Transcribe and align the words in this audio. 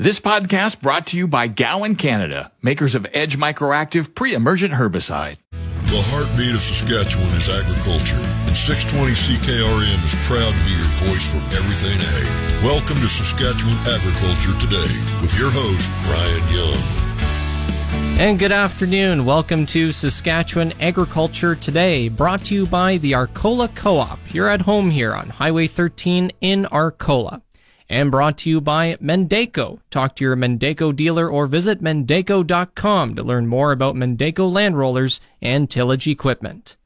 This 0.00 0.20
podcast 0.20 0.80
brought 0.80 1.08
to 1.08 1.16
you 1.16 1.26
by 1.26 1.48
Gowan 1.48 1.96
Canada, 1.96 2.52
makers 2.62 2.94
of 2.94 3.04
Edge 3.12 3.36
Microactive 3.36 4.14
pre-emergent 4.14 4.74
herbicide. 4.74 5.38
The 5.50 5.98
heartbeat 6.14 6.54
of 6.54 6.60
Saskatchewan 6.60 7.26
is 7.34 7.48
agriculture, 7.48 8.22
and 8.46 8.54
620 8.54 9.10
CKRM 9.18 9.98
is 10.06 10.14
proud 10.22 10.54
to 10.54 10.62
be 10.62 10.70
your 10.70 10.86
voice 11.02 11.26
for 11.34 11.42
everything 11.50 11.98
ag. 12.14 12.62
Welcome 12.62 12.94
to 13.02 13.08
Saskatchewan 13.10 13.74
Agriculture 13.90 14.54
Today 14.62 14.86
with 15.18 15.36
your 15.36 15.50
host, 15.50 15.90
Ryan 16.06 16.46
Young. 16.54 18.20
And 18.20 18.38
good 18.38 18.52
afternoon. 18.52 19.24
Welcome 19.24 19.66
to 19.66 19.90
Saskatchewan 19.90 20.74
Agriculture 20.80 21.56
Today, 21.56 22.08
brought 22.08 22.44
to 22.44 22.54
you 22.54 22.66
by 22.66 22.98
the 22.98 23.14
Arcola 23.14 23.66
Co-op. 23.74 24.20
You're 24.32 24.48
at 24.48 24.60
home 24.60 24.90
here 24.90 25.12
on 25.12 25.28
Highway 25.28 25.66
13 25.66 26.30
in 26.40 26.66
Arcola 26.66 27.42
and 27.88 28.10
brought 28.10 28.38
to 28.38 28.50
you 28.50 28.60
by 28.60 28.96
Mandako. 28.96 29.80
Talk 29.90 30.16
to 30.16 30.24
your 30.24 30.36
Mandako 30.36 30.94
dealer 30.94 31.28
or 31.28 31.46
visit 31.46 31.82
mandako.com 31.82 33.14
to 33.14 33.22
learn 33.22 33.46
more 33.46 33.72
about 33.72 33.94
Mandako 33.94 34.50
land 34.52 34.76
rollers 34.76 35.20
and 35.40 35.70
tillage 35.70 36.06
equipment. 36.06 36.76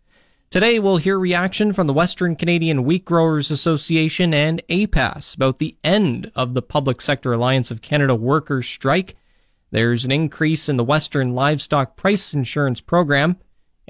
Today 0.51 0.78
we'll 0.78 0.98
hear 0.98 1.19
reaction 1.19 1.73
from 1.73 1.87
the 1.87 1.95
Western 1.95 2.37
Canadian 2.37 2.84
Wheat 2.84 3.06
Growers 3.06 3.51
Association 3.51 4.34
and 4.34 4.62
APAS 4.69 5.34
about 5.34 5.59
the 5.59 5.77
end 5.83 6.30
of 6.34 6.52
the 6.52 6.61
Public 6.61 7.01
Sector 7.01 7.33
Alliance 7.33 7.70
of 7.70 7.80
Canada 7.80 8.14
workers 8.14 8.66
strike. 8.69 9.16
There's 9.70 10.05
an 10.05 10.12
increase 10.12 10.69
in 10.69 10.77
the 10.77 10.84
Western 10.84 11.34
Livestock 11.34 11.97
Price 11.97 12.34
Insurance 12.34 12.83
Program, 12.83 13.39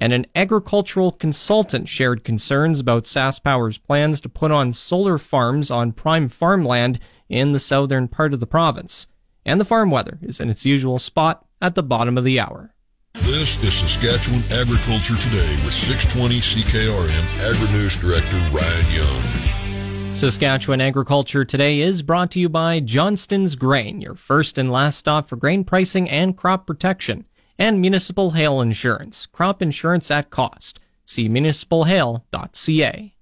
and 0.03 0.13
an 0.13 0.27
agricultural 0.35 1.13
consultant 1.13 1.89
shared 1.89 2.25
concerns 2.25 2.81
about 2.81 3.05
SaskPower's 3.05 3.79
plans 3.79 4.21
to 4.21 4.29
put 4.29 4.51
on 4.51 4.73
solar 4.73 5.17
farms 5.17 5.71
on 5.71 5.93
prime 5.93 6.29
farmland 6.29 6.99
in 7.29 7.53
the 7.53 7.61
southern 7.61 8.09
part 8.09 8.35
of 8.35 8.41
the 8.41 8.47
province. 8.47 9.07
And 9.47 9.61
the 9.61 9.65
farm 9.65 9.93
weather 9.93 10.19
is 10.21 10.41
in 10.41 10.51
its 10.51 10.67
usual 10.67 10.99
spot 10.99 11.47
at 11.61 11.77
the 11.77 11.85
bottom 11.85 12.19
of 12.19 12.25
the 12.25 12.41
hour. 12.41 12.75
This 13.15 13.63
is 13.63 13.75
Saskatchewan 13.75 14.43
Agriculture 14.51 15.15
Today 15.15 15.55
with 15.63 15.73
620 15.73 16.41
CKRM 16.41 17.55
Agri-News 17.55 17.97
Director 17.99 18.39
Ryan 18.51 18.91
Young. 18.91 20.17
Saskatchewan 20.17 20.81
Agriculture 20.81 21.45
Today 21.45 21.79
is 21.79 22.03
brought 22.03 22.33
to 22.33 22.41
you 22.41 22.49
by 22.49 22.81
Johnston's 22.81 23.55
Grain, 23.55 24.01
your 24.01 24.17
first 24.17 24.59
and 24.59 24.73
last 24.73 24.99
stop 24.99 25.29
for 25.29 25.37
grain 25.37 25.63
pricing 25.63 26.11
and 26.11 26.37
crop 26.37 26.67
protection 26.67 27.25
and 27.59 27.81
municipal 27.81 28.33
hail 28.33 28.61
insurance, 28.61 29.27
crop 29.27 29.63
insurance 29.63 30.11
at 30.11 30.31
cost. 30.31 30.81
See 31.05 31.29
municipalhail.ca. 31.29 33.15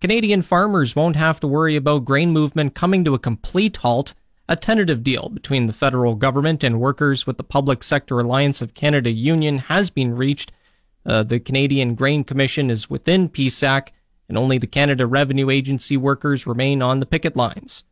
Canadian 0.00 0.40
farmers 0.40 0.96
won't 0.96 1.16
have 1.16 1.40
to 1.40 1.46
worry 1.46 1.76
about 1.76 2.06
grain 2.06 2.30
movement 2.30 2.74
coming 2.74 3.04
to 3.04 3.14
a 3.14 3.18
complete 3.18 3.76
halt. 3.78 4.14
A 4.48 4.56
tentative 4.56 5.04
deal 5.04 5.28
between 5.28 5.66
the 5.66 5.72
federal 5.72 6.16
government 6.16 6.64
and 6.64 6.80
workers 6.80 7.26
with 7.26 7.36
the 7.36 7.44
Public 7.44 7.82
Sector 7.82 8.18
Alliance 8.18 8.60
of 8.60 8.74
Canada 8.74 9.10
Union 9.10 9.58
has 9.58 9.90
been 9.90 10.16
reached. 10.16 10.50
Uh, 11.06 11.22
the 11.22 11.38
Canadian 11.38 11.94
Grain 11.94 12.24
Commission 12.24 12.70
is 12.70 12.90
within 12.90 13.28
PSAC, 13.28 13.88
and 14.28 14.36
only 14.36 14.58
the 14.58 14.66
Canada 14.66 15.06
Revenue 15.06 15.50
Agency 15.50 15.96
workers 15.96 16.46
remain 16.46 16.82
on 16.82 16.98
the 16.98 17.06
picket 17.06 17.36
lines. 17.36 17.84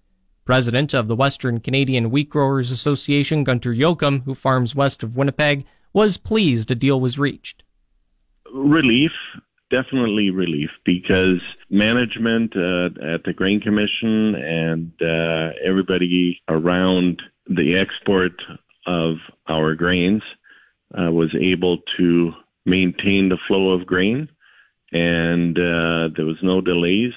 President 0.49 0.95
of 0.95 1.09
the 1.09 1.15
Western 1.15 1.61
Canadian 1.61 2.11
Wheat 2.11 2.31
Growers 2.31 2.71
Association, 2.71 3.45
Gunter 3.45 3.75
Jochum, 3.75 4.25
who 4.25 4.35
farms 4.35 4.75
west 4.75 5.03
of 5.03 5.15
Winnipeg, 5.15 5.67
was 5.93 6.17
pleased 6.17 6.71
a 6.71 6.75
deal 6.75 6.99
was 6.99 7.19
reached. 7.19 7.65
Relief, 8.55 9.11
definitely 9.71 10.31
relief, 10.31 10.71
because 10.87 11.43
management 11.69 12.57
uh, 12.57 12.87
at 13.13 13.25
the 13.25 13.35
Grain 13.37 13.61
Commission 13.61 14.37
and 14.37 14.91
uh, 15.03 15.53
everybody 15.63 16.41
around 16.49 17.21
the 17.47 17.77
export 17.77 18.41
of 18.87 19.17
our 19.51 19.75
grains 19.75 20.23
uh, 20.99 21.13
was 21.13 21.29
able 21.39 21.77
to 21.99 22.33
maintain 22.65 23.29
the 23.29 23.37
flow 23.47 23.73
of 23.73 23.85
grain, 23.85 24.31
and 24.93 25.59
uh, 25.59 26.09
there 26.17 26.25
was 26.25 26.39
no 26.43 26.63
delays 26.63 27.13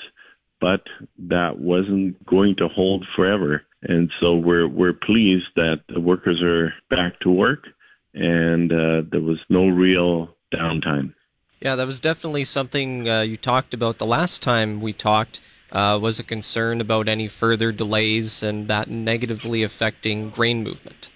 but 0.61 0.83
that 1.17 1.59
wasn't 1.59 2.23
going 2.25 2.55
to 2.57 2.67
hold 2.69 3.05
forever. 3.15 3.63
And 3.81 4.11
so 4.21 4.35
we're 4.35 4.67
we're 4.67 4.93
pleased 4.93 5.47
that 5.55 5.81
the 5.89 5.99
workers 5.99 6.41
are 6.41 6.73
back 6.89 7.19
to 7.21 7.31
work, 7.31 7.65
and 8.13 8.71
uh, 8.71 9.01
there 9.11 9.21
was 9.21 9.39
no 9.49 9.67
real 9.67 10.35
downtime. 10.53 11.15
Yeah, 11.59 11.75
that 11.75 11.87
was 11.87 11.99
definitely 11.99 12.43
something 12.43 13.09
uh, 13.09 13.21
you 13.21 13.37
talked 13.37 13.73
about 13.73 13.97
the 13.97 14.05
last 14.05 14.43
time 14.43 14.81
we 14.81 14.93
talked. 14.93 15.41
Uh, 15.71 15.97
was 16.01 16.19
a 16.19 16.23
concern 16.23 16.81
about 16.81 17.07
any 17.07 17.29
further 17.29 17.71
delays 17.71 18.43
and 18.43 18.67
that 18.67 18.89
negatively 18.89 19.63
affecting 19.63 20.29
grain 20.29 20.61
movement. 20.63 21.09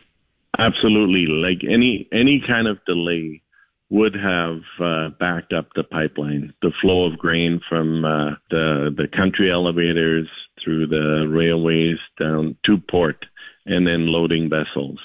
Absolutely, 0.57 1.25
like 1.27 1.61
any 1.69 2.07
any 2.13 2.41
kind 2.47 2.65
of 2.65 2.83
delay 2.85 3.41
would 3.89 4.15
have 4.15 4.61
uh, 4.79 5.09
backed 5.19 5.53
up 5.53 5.67
the 5.75 5.83
pipeline, 5.83 6.53
the 6.61 6.71
flow 6.81 7.05
of 7.05 7.17
grain 7.19 7.61
from 7.69 8.03
uh, 8.03 8.31
the 8.49 8.93
the 8.95 9.07
country 9.15 9.51
elevators 9.51 10.27
through 10.63 10.87
the 10.87 11.27
railways 11.29 11.97
down 12.19 12.57
to 12.65 12.77
port, 12.89 13.25
and 13.65 13.85
then 13.85 14.07
loading 14.07 14.49
vessels. 14.49 14.99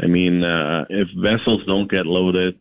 I 0.00 0.06
mean, 0.06 0.44
uh, 0.44 0.84
if 0.88 1.08
vessels 1.16 1.62
don't 1.66 1.90
get 1.90 2.06
loaded, 2.06 2.58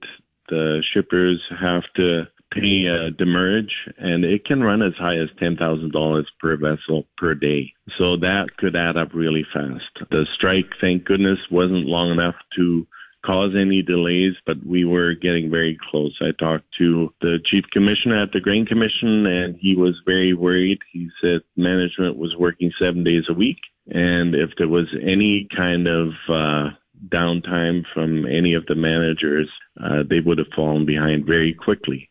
the 0.50 0.84
shippers 0.94 1.42
have 1.60 1.84
to 1.96 2.24
pay 2.52 2.86
a 2.86 3.12
demurrage, 3.12 3.74
and 3.98 4.26
it 4.26 4.46
can 4.46 4.62
run 4.62 4.82
as 4.82 4.94
high 4.98 5.18
as 5.18 5.30
ten 5.40 5.56
thousand 5.56 5.92
dollars 5.92 6.28
per 6.40 6.58
vessel 6.58 7.08
per 7.18 7.34
day. 7.34 7.72
So 7.98 8.18
that 8.18 8.58
could 8.58 8.76
add 8.76 8.98
up 8.98 9.14
really 9.14 9.46
fast. 9.54 10.10
The 10.10 10.26
strike, 10.36 10.72
thank 10.82 11.06
goodness, 11.06 11.40
wasn't 11.50 11.86
long 11.86 12.12
enough 12.12 12.36
to 12.58 12.86
cause 13.26 13.52
any 13.56 13.82
delays, 13.82 14.34
but 14.46 14.58
we 14.66 14.86
were 14.86 15.14
getting 15.14 15.50
very 15.50 15.78
close. 15.90 16.18
I 16.22 16.32
talked 16.32 16.66
to 16.80 17.14
the 17.22 17.40
chief 17.46 17.66
commissioner 17.72 18.22
at 18.22 18.32
the 18.32 18.40
Grain 18.40 18.66
Commission, 18.66 19.26
and 19.26 19.56
he 19.60 19.76
was 19.76 19.96
very 20.06 20.34
worried. 20.34 20.80
He 20.92 21.10
said 21.22 21.42
management 21.56 22.18
was 22.18 22.36
working 22.38 22.72
seven 22.80 23.04
days 23.04 23.24
a 23.30 23.34
week, 23.34 23.60
and 23.88 24.36
if 24.36 24.52
there 24.58 24.68
was 24.68 24.88
any 25.02 25.48
kind 25.56 25.88
of 25.88 26.10
uh, 26.30 26.70
downtime 27.10 27.84
from 27.94 28.26
any 28.26 28.54
of 28.54 28.66
the 28.66 28.76
managers, 28.76 29.50
uh, 29.84 30.04
they 30.10 30.20
would 30.20 30.38
have 30.38 30.48
fallen 30.56 30.86
behind 30.86 31.26
very 31.26 31.54
quickly. 31.54 32.10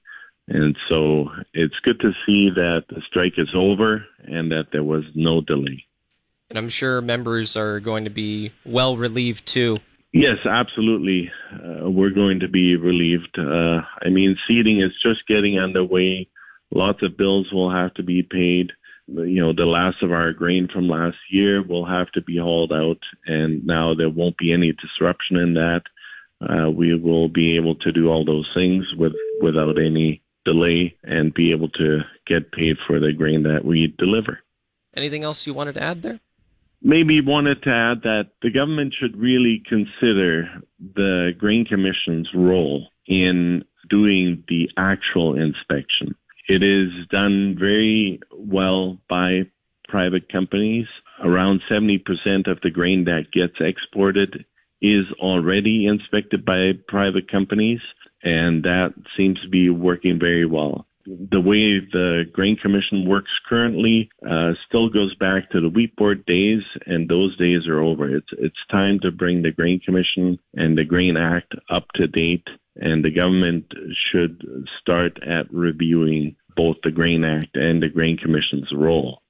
And 0.48 0.76
so 0.88 1.28
it's 1.54 1.78
good 1.84 2.00
to 2.00 2.10
see 2.26 2.50
that 2.50 2.84
the 2.88 3.00
strike 3.06 3.34
is 3.38 3.50
over 3.54 4.04
and 4.24 4.50
that 4.50 4.66
there 4.72 4.82
was 4.82 5.04
no 5.14 5.40
delay. 5.40 5.84
And 6.48 6.58
I'm 6.58 6.68
sure 6.68 7.00
members 7.00 7.56
are 7.56 7.78
going 7.78 8.02
to 8.04 8.10
be 8.10 8.50
well 8.64 8.96
relieved 8.96 9.46
too 9.46 9.78
Yes, 10.12 10.38
absolutely. 10.44 11.30
Uh, 11.52 11.88
we're 11.88 12.10
going 12.10 12.40
to 12.40 12.48
be 12.48 12.76
relieved. 12.76 13.38
Uh, 13.38 13.82
I 14.02 14.08
mean, 14.08 14.36
seeding 14.48 14.80
is 14.80 14.92
just 15.02 15.26
getting 15.28 15.58
underway. 15.58 16.28
Lots 16.72 17.02
of 17.02 17.16
bills 17.16 17.52
will 17.52 17.70
have 17.70 17.94
to 17.94 18.02
be 18.02 18.22
paid. 18.22 18.72
You 19.06 19.40
know, 19.40 19.52
the 19.52 19.66
last 19.66 20.02
of 20.02 20.12
our 20.12 20.32
grain 20.32 20.68
from 20.72 20.88
last 20.88 21.16
year 21.30 21.62
will 21.62 21.86
have 21.86 22.10
to 22.12 22.22
be 22.22 22.38
hauled 22.38 22.72
out, 22.72 22.98
and 23.26 23.64
now 23.66 23.94
there 23.94 24.10
won't 24.10 24.36
be 24.36 24.52
any 24.52 24.72
disruption 24.72 25.36
in 25.36 25.54
that. 25.54 25.82
Uh, 26.40 26.70
we 26.70 26.94
will 26.94 27.28
be 27.28 27.56
able 27.56 27.74
to 27.76 27.92
do 27.92 28.08
all 28.08 28.24
those 28.24 28.48
things 28.54 28.86
with 28.96 29.12
without 29.42 29.78
any 29.78 30.22
delay 30.44 30.96
and 31.02 31.34
be 31.34 31.52
able 31.52 31.68
to 31.68 32.00
get 32.26 32.52
paid 32.52 32.76
for 32.86 32.98
the 32.98 33.12
grain 33.12 33.42
that 33.42 33.64
we 33.64 33.94
deliver. 33.98 34.40
Anything 34.96 35.22
else 35.22 35.46
you 35.46 35.54
wanted 35.54 35.74
to 35.74 35.82
add 35.82 36.02
there? 36.02 36.20
Maybe 36.82 37.20
wanted 37.20 37.62
to 37.62 37.70
add 37.70 38.02
that 38.02 38.30
the 38.42 38.50
government 38.50 38.94
should 38.98 39.16
really 39.16 39.62
consider 39.68 40.48
the 40.94 41.32
Grain 41.38 41.64
Commission's 41.64 42.28
role 42.34 42.88
in 43.06 43.64
doing 43.88 44.44
the 44.48 44.70
actual 44.76 45.36
inspection. 45.36 46.14
It 46.48 46.62
is 46.62 46.90
done 47.10 47.56
very 47.58 48.20
well 48.36 48.98
by 49.08 49.42
private 49.88 50.30
companies. 50.30 50.86
Around 51.22 51.60
70% 51.70 52.50
of 52.50 52.60
the 52.62 52.70
grain 52.70 53.04
that 53.04 53.32
gets 53.32 53.54
exported 53.60 54.44
is 54.80 55.04
already 55.20 55.86
inspected 55.86 56.44
by 56.44 56.72
private 56.88 57.30
companies, 57.30 57.80
and 58.22 58.62
that 58.64 58.94
seems 59.16 59.40
to 59.42 59.48
be 59.48 59.68
working 59.68 60.18
very 60.18 60.46
well 60.46 60.86
the 61.30 61.40
way 61.40 61.80
the 61.80 62.24
Grain 62.32 62.56
Commission 62.56 63.08
works 63.08 63.30
currently 63.48 64.10
uh, 64.28 64.52
still 64.68 64.88
goes 64.88 65.14
back 65.16 65.50
to 65.50 65.60
the 65.60 65.68
wheat 65.68 65.94
board 65.96 66.24
days, 66.26 66.62
and 66.86 67.08
those 67.08 67.36
days 67.36 67.66
are 67.68 67.80
over. 67.80 68.14
It's 68.14 68.28
it's 68.38 68.66
time 68.70 69.00
to 69.00 69.10
bring 69.10 69.42
the 69.42 69.50
Grain 69.50 69.80
Commission 69.80 70.38
and 70.54 70.78
the 70.78 70.84
Grain 70.84 71.16
Act 71.16 71.54
up 71.68 71.86
to 71.94 72.06
date, 72.06 72.46
and 72.76 73.04
the 73.04 73.10
government 73.10 73.66
should 74.10 74.44
start 74.80 75.18
at 75.22 75.52
reviewing 75.52 76.36
both 76.56 76.76
the 76.84 76.92
Grain 76.92 77.24
Act 77.24 77.56
and 77.56 77.82
the 77.82 77.88
Grain 77.88 78.16
Commission's 78.16 78.70
role. 78.72 79.22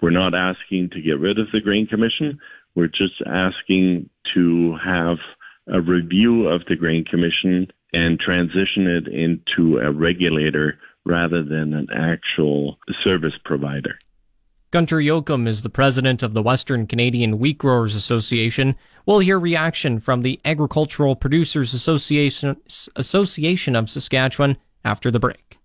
We're 0.00 0.10
not 0.10 0.34
asking 0.34 0.90
to 0.90 1.02
get 1.02 1.20
rid 1.20 1.38
of 1.38 1.48
the 1.52 1.60
Grain 1.60 1.86
Commission. 1.86 2.38
We're 2.74 2.88
just 2.88 3.22
asking 3.26 4.08
to 4.34 4.76
have 4.84 5.18
a 5.68 5.80
review 5.80 6.48
of 6.48 6.62
the 6.68 6.76
Grain 6.76 7.04
Commission 7.04 7.68
and 7.92 8.20
transition 8.20 8.86
it 8.86 9.08
into 9.08 9.78
a 9.78 9.90
regulator 9.90 10.78
rather 11.06 11.42
than 11.42 11.72
an 11.72 11.88
actual 11.94 12.78
service 13.02 13.38
provider. 13.44 13.98
Gunter 14.72 14.96
Jochum 14.96 15.46
is 15.46 15.62
the 15.62 15.70
president 15.70 16.22
of 16.22 16.34
the 16.34 16.42
Western 16.42 16.86
Canadian 16.86 17.38
Wheat 17.38 17.56
Growers 17.56 17.94
Association. 17.94 18.74
We'll 19.06 19.20
hear 19.20 19.38
reaction 19.38 20.00
from 20.00 20.22
the 20.22 20.40
Agricultural 20.44 21.14
Producers 21.14 21.72
Association, 21.72 22.56
Association 22.96 23.76
of 23.76 23.88
Saskatchewan 23.88 24.58
after 24.84 25.10
the 25.10 25.20
break. 25.20 25.58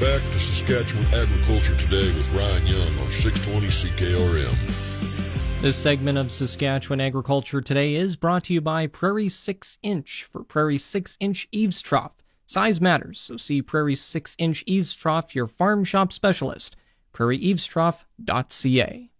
Back 0.00 0.20
to 0.32 0.40
Saskatchewan 0.40 1.06
Agriculture 1.14 1.76
Today 1.76 2.08
with 2.08 2.34
Ryan 2.34 2.66
Young 2.66 2.98
on 2.98 3.10
620 3.10 3.66
CKRM. 3.68 5.62
This 5.62 5.76
segment 5.76 6.18
of 6.18 6.32
Saskatchewan 6.32 7.00
Agriculture 7.00 7.60
Today 7.60 7.94
is 7.94 8.16
brought 8.16 8.44
to 8.44 8.54
you 8.54 8.60
by 8.60 8.86
Prairie 8.88 9.28
6 9.28 9.78
Inch 9.82 10.24
for 10.24 10.42
Prairie 10.42 10.78
6 10.78 11.16
Inch 11.20 11.48
Eaves 11.52 11.80
Trough. 11.80 12.19
Size 12.50 12.80
matters, 12.80 13.20
so 13.20 13.36
see 13.36 13.62
Prairie 13.62 13.94
6 13.94 14.34
Inch 14.36 14.64
Eaves 14.66 14.92
Trough, 14.92 15.36
your 15.36 15.46
farm 15.46 15.84
shop 15.84 16.12
specialist 16.12 16.74
prairieeavestrough.ca. 17.14 19.10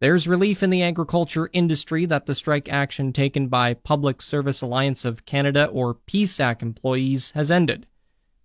There's 0.00 0.26
relief 0.26 0.62
in 0.62 0.70
the 0.70 0.82
agriculture 0.82 1.50
industry 1.52 2.06
that 2.06 2.24
the 2.24 2.34
strike 2.34 2.72
action 2.72 3.12
taken 3.12 3.48
by 3.48 3.74
Public 3.74 4.22
Service 4.22 4.62
Alliance 4.62 5.04
of 5.04 5.26
Canada 5.26 5.66
or 5.66 5.96
PSAC 6.06 6.62
employees 6.62 7.32
has 7.32 7.50
ended. 7.50 7.86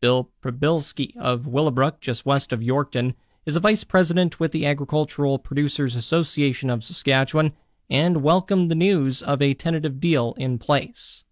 Bill 0.01 0.29
Prybylski 0.43 1.15
of 1.15 1.47
Willowbrook, 1.47 2.01
just 2.01 2.25
west 2.25 2.51
of 2.51 2.59
Yorkton, 2.59 3.13
is 3.45 3.55
a 3.55 3.61
vice 3.61 3.85
president 3.85 4.41
with 4.41 4.51
the 4.51 4.65
Agricultural 4.65 5.39
Producers 5.39 5.95
Association 5.95 6.69
of 6.69 6.83
Saskatchewan 6.83 7.53
and 7.89 8.23
welcomed 8.23 8.69
the 8.69 8.75
news 8.75 9.21
of 9.21 9.41
a 9.41 9.53
tentative 9.53 10.01
deal 10.01 10.33
in 10.37 10.59
place. 10.59 11.23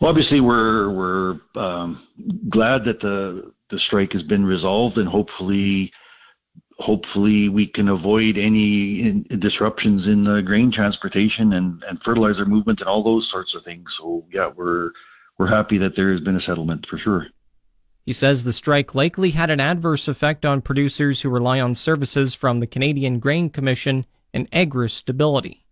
Well, 0.00 0.08
obviously, 0.08 0.40
we're 0.40 0.88
we're 0.88 1.40
um, 1.56 2.06
glad 2.48 2.84
that 2.84 3.00
the 3.00 3.52
the 3.68 3.78
strike 3.78 4.12
has 4.12 4.22
been 4.22 4.46
resolved, 4.46 4.96
and 4.96 5.06
hopefully, 5.06 5.92
hopefully 6.78 7.50
we 7.50 7.66
can 7.66 7.88
avoid 7.88 8.38
any 8.38 9.02
in, 9.02 9.22
disruptions 9.38 10.08
in 10.08 10.24
the 10.24 10.40
grain 10.40 10.70
transportation 10.70 11.52
and, 11.52 11.82
and 11.82 12.02
fertilizer 12.02 12.46
movement 12.46 12.80
and 12.80 12.88
all 12.88 13.02
those 13.02 13.28
sorts 13.28 13.54
of 13.54 13.62
things. 13.62 13.94
So 13.94 14.24
yeah, 14.32 14.48
we're 14.48 14.92
we're 15.36 15.48
happy 15.48 15.76
that 15.78 15.96
there 15.96 16.10
has 16.10 16.20
been 16.22 16.36
a 16.36 16.40
settlement 16.40 16.86
for 16.86 16.96
sure. 16.96 17.26
He 18.06 18.14
says 18.14 18.44
the 18.44 18.54
strike 18.54 18.94
likely 18.94 19.32
had 19.32 19.50
an 19.50 19.60
adverse 19.60 20.08
effect 20.08 20.46
on 20.46 20.62
producers 20.62 21.20
who 21.20 21.28
rely 21.28 21.60
on 21.60 21.74
services 21.74 22.34
from 22.34 22.60
the 22.60 22.66
Canadian 22.66 23.18
Grain 23.18 23.50
Commission 23.50 24.06
and 24.32 24.48
agri 24.50 24.88
stability. 24.88 25.66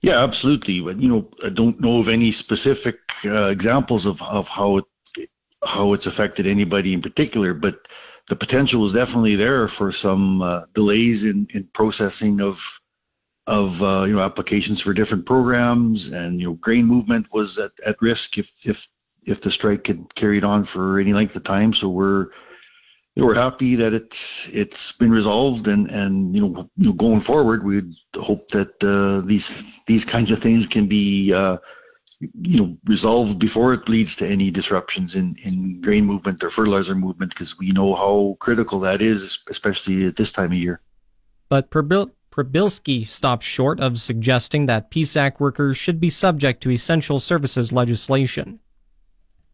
Yeah, 0.00 0.22
absolutely. 0.22 0.80
But 0.80 1.00
you 1.00 1.08
know, 1.08 1.30
I 1.44 1.48
don't 1.48 1.80
know 1.80 1.98
of 1.98 2.08
any 2.08 2.30
specific 2.30 2.98
uh, 3.24 3.46
examples 3.46 4.06
of, 4.06 4.22
of 4.22 4.48
how 4.48 4.78
it 4.78 4.84
how 5.64 5.92
it's 5.92 6.06
affected 6.06 6.46
anybody 6.46 6.94
in 6.94 7.02
particular, 7.02 7.52
but 7.52 7.88
the 8.28 8.36
potential 8.36 8.84
is 8.84 8.92
definitely 8.92 9.34
there 9.34 9.66
for 9.66 9.90
some 9.90 10.40
uh, 10.40 10.62
delays 10.72 11.24
in, 11.24 11.48
in 11.52 11.64
processing 11.64 12.40
of 12.40 12.80
of 13.46 13.82
uh, 13.82 14.04
you 14.06 14.14
know 14.14 14.20
applications 14.20 14.80
for 14.80 14.92
different 14.94 15.26
programs, 15.26 16.08
and 16.08 16.40
you 16.40 16.46
know 16.48 16.54
grain 16.54 16.86
movement 16.86 17.32
was 17.32 17.58
at, 17.58 17.72
at 17.84 18.00
risk 18.00 18.38
if 18.38 18.50
if 18.66 18.88
if 19.24 19.40
the 19.40 19.50
strike 19.50 19.88
had 19.88 20.14
carried 20.14 20.44
on 20.44 20.64
for 20.64 21.00
any 21.00 21.12
length 21.12 21.34
of 21.34 21.42
time. 21.42 21.74
So 21.74 21.88
we're 21.88 22.28
we're 23.24 23.34
happy 23.34 23.74
that 23.76 23.94
it's 23.94 24.48
it's 24.48 24.92
been 24.92 25.10
resolved, 25.10 25.66
and 25.66 25.90
and 25.90 26.34
you 26.34 26.40
know, 26.40 26.70
you 26.76 26.86
know 26.86 26.92
going 26.92 27.20
forward, 27.20 27.64
we'd 27.64 27.92
hope 28.14 28.48
that 28.48 28.82
uh, 28.82 29.26
these 29.26 29.78
these 29.86 30.04
kinds 30.04 30.30
of 30.30 30.38
things 30.38 30.66
can 30.66 30.86
be 30.86 31.32
uh, 31.32 31.58
you 32.20 32.60
know 32.60 32.76
resolved 32.84 33.38
before 33.38 33.72
it 33.72 33.88
leads 33.88 34.16
to 34.16 34.26
any 34.26 34.50
disruptions 34.50 35.14
in 35.14 35.34
in 35.44 35.80
grain 35.80 36.04
movement 36.04 36.42
or 36.42 36.50
fertilizer 36.50 36.94
movement 36.94 37.30
because 37.30 37.58
we 37.58 37.70
know 37.70 37.94
how 37.94 38.36
critical 38.40 38.80
that 38.80 39.02
is 39.02 39.44
especially 39.48 40.06
at 40.06 40.16
this 40.16 40.32
time 40.32 40.52
of 40.52 40.58
year. 40.58 40.80
But 41.48 41.70
Prabil- 41.70 42.12
Prybylski 42.30 43.06
stopped 43.06 43.42
short 43.42 43.80
of 43.80 43.98
suggesting 43.98 44.66
that 44.66 44.90
PSAC 44.90 45.40
workers 45.40 45.76
should 45.76 45.98
be 45.98 46.10
subject 46.10 46.62
to 46.62 46.70
essential 46.70 47.18
services 47.20 47.72
legislation. 47.72 48.60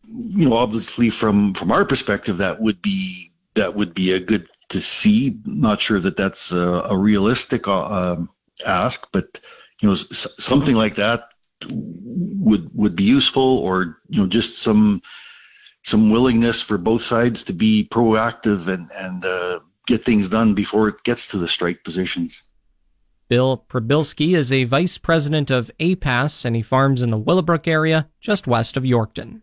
You 0.07 0.49
know 0.49 0.57
obviously 0.57 1.09
from 1.09 1.55
from 1.55 1.73
our 1.73 1.85
perspective 1.85 2.39
that 2.39 2.61
would 2.61 2.83
be 2.83 3.31
that 3.55 3.75
would 3.75 3.95
be 3.95 4.13
a 4.13 4.21
good 4.21 4.49
to 4.71 4.81
see 4.81 5.39
not 5.45 5.81
sure 5.81 6.01
that 6.01 6.17
that's 6.17 6.53
a, 6.53 6.59
a 6.59 6.97
realistic 6.97 7.69
uh, 7.69 7.85
um, 7.85 8.31
ask 8.65 9.07
but 9.13 9.41
you 9.81 9.89
know 9.89 9.95
s- 9.95 10.27
something 10.39 10.75
like 10.75 10.97
that 10.97 11.29
would 11.69 12.71
would 12.75 12.97
be 12.97 13.05
useful, 13.05 13.59
or 13.59 13.99
you 14.09 14.23
know, 14.23 14.29
just 14.29 14.59
some 14.59 15.03
some 15.83 16.11
willingness 16.11 16.63
for 16.63 16.79
both 16.79 17.03
sides 17.03 17.45
to 17.45 17.53
be 17.53 17.87
proactive 17.91 18.69
and 18.69 18.91
and 18.97 19.25
uh, 19.25 19.61
get 19.87 20.05
things 20.05 20.29
done 20.29 20.55
before 20.55 20.89
it 20.89 21.03
gets 21.05 21.29
to 21.29 21.39
the 21.39 21.49
strike 21.49 21.85
positions. 21.85 22.43
Bill 23.29 23.65
Prybylski 23.69 24.37
is 24.37 24.53
a 24.53 24.65
vice 24.65 24.99
president 24.99 25.51
of 25.51 25.71
APAS 25.81 26.45
and 26.45 26.55
he 26.55 26.63
farms 26.63 27.01
in 27.01 27.11
the 27.11 27.17
Willowbrook 27.17 27.67
area 27.67 28.09
just 28.21 28.47
west 28.47 28.77
of 28.77 28.83
Yorkton. 28.83 29.41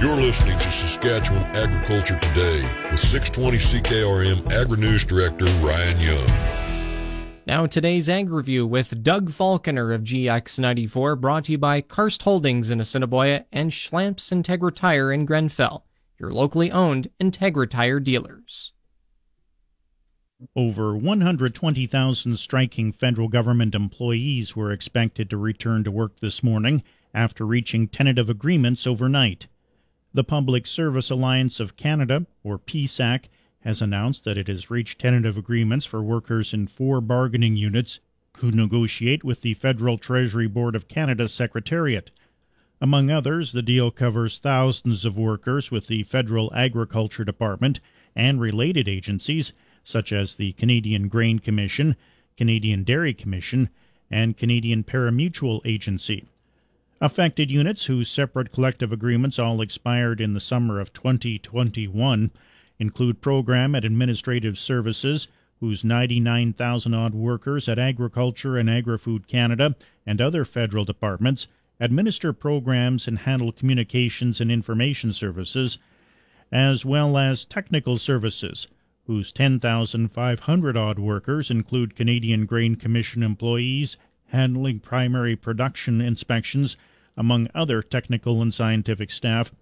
You're 0.00 0.16
listening 0.16 0.58
to 0.58 0.72
Saskatchewan 0.72 1.42
Agriculture 1.54 2.18
Today 2.20 2.62
with 2.90 3.00
620 3.00 3.58
CKRM 3.58 4.50
Agri 4.50 4.78
News 4.78 5.04
Director 5.04 5.44
Ryan 5.44 6.00
Young. 6.00 7.36
Now, 7.46 7.66
today's 7.66 8.08
Ag 8.08 8.30
Review 8.30 8.66
with 8.66 9.02
Doug 9.02 9.30
Falconer 9.30 9.92
of 9.92 10.00
GX94, 10.00 11.20
brought 11.20 11.44
to 11.44 11.52
you 11.52 11.58
by 11.58 11.82
Karst 11.82 12.22
Holdings 12.22 12.70
in 12.70 12.80
Assiniboia 12.80 13.44
and 13.52 13.72
Schlamps 13.72 14.32
Integra 14.32 14.74
Tire 14.74 15.12
in 15.12 15.26
Grenfell, 15.26 15.84
your 16.18 16.32
locally 16.32 16.72
owned 16.72 17.08
Integra 17.20 17.68
Tire 17.68 18.00
dealers. 18.00 18.72
Over 20.56 20.96
120,000 20.96 22.38
striking 22.38 22.90
federal 22.94 23.28
government 23.28 23.74
employees 23.74 24.56
were 24.56 24.72
expected 24.72 25.28
to 25.28 25.36
return 25.36 25.84
to 25.84 25.90
work 25.90 26.20
this 26.20 26.42
morning 26.42 26.82
after 27.12 27.44
reaching 27.44 27.86
tentative 27.86 28.30
agreements 28.30 28.86
overnight. 28.86 29.46
The 30.12 30.24
Public 30.24 30.66
Service 30.66 31.08
Alliance 31.08 31.60
of 31.60 31.76
Canada, 31.76 32.26
or 32.42 32.58
PSAC, 32.58 33.26
has 33.60 33.80
announced 33.80 34.24
that 34.24 34.36
it 34.36 34.48
has 34.48 34.68
reached 34.68 34.98
tentative 34.98 35.36
agreements 35.36 35.86
for 35.86 36.02
workers 36.02 36.52
in 36.52 36.66
four 36.66 37.00
bargaining 37.00 37.54
units 37.54 38.00
who 38.38 38.50
negotiate 38.50 39.22
with 39.22 39.42
the 39.42 39.54
Federal 39.54 39.98
Treasury 39.98 40.48
Board 40.48 40.74
of 40.74 40.88
Canada's 40.88 41.32
Secretariat. 41.32 42.10
Among 42.80 43.08
others, 43.08 43.52
the 43.52 43.62
deal 43.62 43.92
covers 43.92 44.40
thousands 44.40 45.04
of 45.04 45.16
workers 45.16 45.70
with 45.70 45.86
the 45.86 46.02
Federal 46.02 46.52
Agriculture 46.54 47.24
Department 47.24 47.78
and 48.16 48.40
related 48.40 48.88
agencies 48.88 49.52
such 49.84 50.12
as 50.12 50.34
the 50.34 50.54
Canadian 50.54 51.06
Grain 51.06 51.38
Commission, 51.38 51.94
Canadian 52.36 52.82
Dairy 52.82 53.14
Commission, 53.14 53.68
and 54.10 54.36
Canadian 54.36 54.82
Pari-Mutuel 54.82 55.60
Agency. 55.64 56.24
Affected 57.02 57.50
units 57.50 57.86
whose 57.86 58.10
separate 58.10 58.52
collective 58.52 58.92
agreements 58.92 59.38
all 59.38 59.62
expired 59.62 60.20
in 60.20 60.34
the 60.34 60.38
summer 60.38 60.78
of 60.78 60.92
2021 60.92 62.30
include 62.78 63.22
program 63.22 63.74
and 63.74 63.86
administrative 63.86 64.58
services, 64.58 65.26
whose 65.60 65.82
99,000 65.82 66.92
odd 66.92 67.14
workers 67.14 67.70
at 67.70 67.78
Agriculture 67.78 68.58
and 68.58 68.68
Agri-Food 68.68 69.28
Canada 69.28 69.76
and 70.04 70.20
other 70.20 70.44
federal 70.44 70.84
departments 70.84 71.46
administer 71.80 72.34
programs 72.34 73.08
and 73.08 73.20
handle 73.20 73.50
communications 73.50 74.38
and 74.38 74.52
information 74.52 75.14
services, 75.14 75.78
as 76.52 76.84
well 76.84 77.16
as 77.16 77.46
technical 77.46 77.96
services, 77.96 78.66
whose 79.06 79.32
10,500 79.32 80.76
odd 80.76 80.98
workers 80.98 81.50
include 81.50 81.96
Canadian 81.96 82.44
Grain 82.44 82.74
Commission 82.74 83.22
employees 83.22 83.96
handling 84.26 84.78
primary 84.78 85.34
production 85.34 86.00
inspections, 86.00 86.76
among 87.20 87.46
other 87.54 87.82
technical 87.82 88.40
and 88.40 88.54
scientific 88.54 89.10
staff 89.10 89.52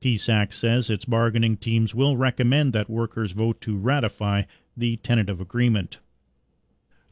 PSAC 0.00 0.52
says 0.52 0.88
its 0.88 1.04
bargaining 1.04 1.56
teams 1.56 1.96
will 1.96 2.16
recommend 2.16 2.72
that 2.72 2.88
workers 2.88 3.32
vote 3.32 3.60
to 3.62 3.76
ratify 3.76 4.42
the 4.76 4.98
tentative 4.98 5.40
agreement. 5.40 5.98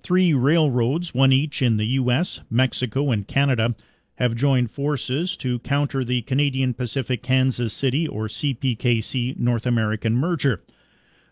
Three 0.01 0.33
railroads, 0.33 1.13
one 1.13 1.33
each 1.33 1.61
in 1.61 1.77
the 1.77 1.87
U.S., 1.87 2.41
Mexico, 2.49 3.11
and 3.11 3.27
Canada, 3.27 3.75
have 4.15 4.37
joined 4.37 4.71
forces 4.71 5.37
to 5.39 5.59
counter 5.59 6.05
the 6.05 6.23
Canadian 6.23 6.73
Pacific 6.73 7.21
Kansas 7.21 7.75
City 7.75 8.07
or 8.07 8.29
CPKC 8.29 9.39
North 9.39 9.67
American 9.67 10.15
merger. 10.15 10.63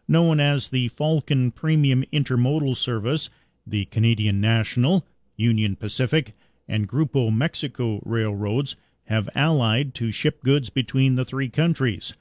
Known 0.09 0.41
as 0.41 0.71
the 0.71 0.89
Falcon 0.89 1.53
Premium 1.53 2.05
Intermodal 2.13 2.77
Service, 2.77 3.31
the 3.65 3.85
Canadian 3.85 4.41
National, 4.41 5.07
Union 5.37 5.77
Pacific, 5.77 6.35
and 6.69 6.89
Grupo 6.89 7.35
Mexico 7.35 8.01
railroads 8.05 8.77
have 9.05 9.29
allied 9.35 9.95
to 9.95 10.13
ship 10.13 10.43
goods 10.43 10.69
between 10.69 11.15
the 11.15 11.25
three 11.25 11.49
countries. 11.49 12.13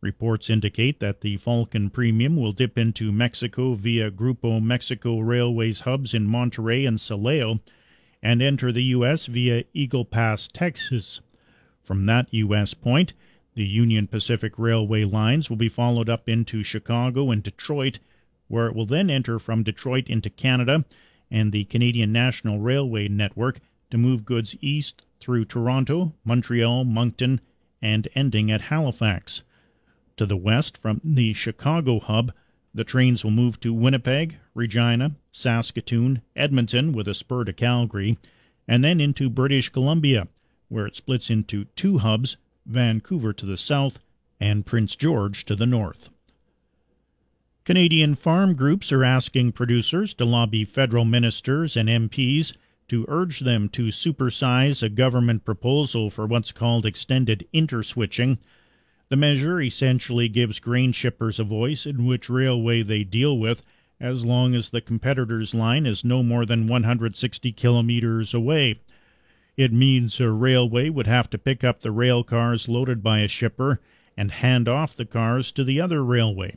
Reports 0.00 0.48
indicate 0.48 1.00
that 1.00 1.20
the 1.20 1.36
Falcon 1.36 1.90
Premium 1.90 2.36
will 2.36 2.52
dip 2.52 2.78
into 2.78 3.10
Mexico 3.12 3.74
via 3.74 4.10
Grupo 4.10 4.62
Mexico 4.62 5.18
Railways 5.18 5.80
hubs 5.80 6.14
in 6.14 6.26
Monterrey 6.26 6.86
and 6.86 6.98
Silao 6.98 7.60
and 8.22 8.40
enter 8.40 8.70
the 8.70 8.84
U.S. 8.84 9.26
via 9.26 9.64
Eagle 9.74 10.04
Pass, 10.04 10.48
Texas. 10.48 11.20
From 11.82 12.06
that 12.06 12.32
U.S. 12.32 12.74
point, 12.74 13.12
the 13.54 13.66
Union 13.66 14.06
Pacific 14.06 14.52
Railway 14.56 15.04
lines 15.04 15.50
will 15.50 15.56
be 15.56 15.68
followed 15.68 16.08
up 16.08 16.28
into 16.28 16.62
Chicago 16.62 17.30
and 17.30 17.42
Detroit, 17.42 17.98
where 18.48 18.68
it 18.68 18.74
will 18.74 18.86
then 18.86 19.10
enter 19.10 19.38
from 19.38 19.64
Detroit 19.64 20.08
into 20.08 20.30
Canada 20.30 20.84
and 21.30 21.50
the 21.50 21.64
Canadian 21.64 22.12
National 22.12 22.58
Railway 22.58 23.08
network 23.08 23.60
to 23.90 23.98
move 23.98 24.24
goods 24.24 24.56
east 24.60 25.04
through 25.18 25.44
Toronto, 25.44 26.14
Montreal, 26.24 26.84
Moncton, 26.84 27.40
and 27.82 28.08
ending 28.14 28.50
at 28.50 28.62
Halifax. 28.62 29.42
To 30.16 30.26
the 30.26 30.36
west 30.36 30.78
from 30.78 31.00
the 31.02 31.32
Chicago 31.32 31.98
hub, 31.98 32.32
the 32.72 32.84
trains 32.84 33.24
will 33.24 33.32
move 33.32 33.58
to 33.60 33.74
Winnipeg, 33.74 34.36
Regina, 34.54 35.16
Saskatoon, 35.32 36.22
Edmonton 36.36 36.92
with 36.92 37.08
a 37.08 37.14
spur 37.14 37.44
to 37.44 37.52
Calgary, 37.52 38.18
and 38.68 38.84
then 38.84 39.00
into 39.00 39.28
British 39.28 39.68
Columbia, 39.70 40.28
where 40.68 40.86
it 40.86 40.94
splits 40.94 41.30
into 41.30 41.64
two 41.74 41.98
hubs 41.98 42.36
Vancouver 42.66 43.32
to 43.32 43.46
the 43.46 43.56
south 43.56 43.98
and 44.38 44.64
Prince 44.64 44.94
George 44.94 45.44
to 45.46 45.56
the 45.56 45.66
north. 45.66 46.10
Canadian 47.64 48.14
farm 48.14 48.54
groups 48.54 48.92
are 48.92 49.04
asking 49.04 49.52
producers 49.52 50.14
to 50.14 50.24
lobby 50.24 50.64
federal 50.64 51.04
ministers 51.04 51.76
and 51.76 51.88
MPs 51.88 52.52
to 52.90 53.04
urge 53.06 53.38
them 53.40 53.68
to 53.68 53.84
supersize 53.84 54.82
a 54.82 54.88
government 54.88 55.44
proposal 55.44 56.10
for 56.10 56.26
what's 56.26 56.50
called 56.50 56.84
extended 56.84 57.46
interswitching. 57.54 58.36
The 59.10 59.16
measure 59.16 59.60
essentially 59.60 60.28
gives 60.28 60.58
grain 60.58 60.90
shippers 60.90 61.38
a 61.38 61.44
voice 61.44 61.86
in 61.86 62.04
which 62.04 62.28
railway 62.28 62.82
they 62.82 63.04
deal 63.04 63.38
with, 63.38 63.62
as 64.00 64.24
long 64.24 64.56
as 64.56 64.70
the 64.70 64.80
competitor's 64.80 65.54
line 65.54 65.86
is 65.86 66.04
no 66.04 66.24
more 66.24 66.44
than 66.44 66.66
160 66.66 67.52
kilometers 67.52 68.34
away. 68.34 68.80
It 69.56 69.72
means 69.72 70.18
a 70.18 70.32
railway 70.32 70.88
would 70.88 71.06
have 71.06 71.30
to 71.30 71.38
pick 71.38 71.62
up 71.62 71.80
the 71.80 71.92
rail 71.92 72.24
cars 72.24 72.68
loaded 72.68 73.04
by 73.04 73.20
a 73.20 73.28
shipper 73.28 73.80
and 74.16 74.32
hand 74.32 74.68
off 74.68 74.96
the 74.96 75.06
cars 75.06 75.52
to 75.52 75.62
the 75.62 75.80
other 75.80 76.02
railway. 76.02 76.56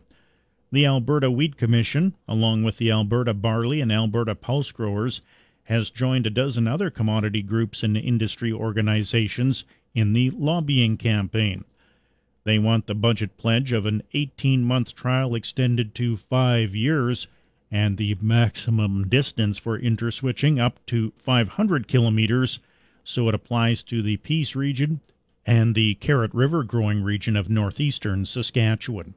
The 0.71 0.87
Alberta 0.87 1.29
Wheat 1.29 1.57
Commission, 1.57 2.15
along 2.27 2.63
with 2.63 2.77
the 2.77 2.89
Alberta 2.89 3.35
Barley 3.35 3.81
and 3.81 3.91
Alberta 3.91 4.33
Pulse 4.33 4.71
Growers, 4.71 5.21
has 5.65 5.89
joined 5.89 6.27
a 6.27 6.29
dozen 6.29 6.67
other 6.67 6.89
commodity 6.89 7.41
groups 7.41 7.83
and 7.83 7.95
industry 7.95 8.51
organizations 8.51 9.63
in 9.95 10.13
the 10.13 10.29
lobbying 10.31 10.97
campaign. 10.97 11.63
They 12.43 12.59
want 12.59 12.87
the 12.87 12.95
budget 12.95 13.37
pledge 13.37 13.71
of 13.71 13.85
an 13.85 14.03
18 14.13 14.63
month 14.63 14.95
trial 14.95 15.35
extended 15.35 15.95
to 15.95 16.17
five 16.17 16.75
years 16.75 17.27
and 17.71 17.97
the 17.97 18.15
maximum 18.21 19.07
distance 19.07 19.57
for 19.57 19.79
interswitching 19.79 20.59
up 20.59 20.85
to 20.87 21.13
500 21.17 21.87
kilometers, 21.87 22.59
so 23.03 23.29
it 23.29 23.35
applies 23.35 23.81
to 23.83 24.01
the 24.01 24.17
Peace 24.17 24.55
region 24.55 24.99
and 25.45 25.73
the 25.73 25.95
Carrot 25.95 26.33
River 26.33 26.63
growing 26.63 27.01
region 27.01 27.35
of 27.35 27.49
northeastern 27.49 28.25
Saskatchewan. 28.25 29.15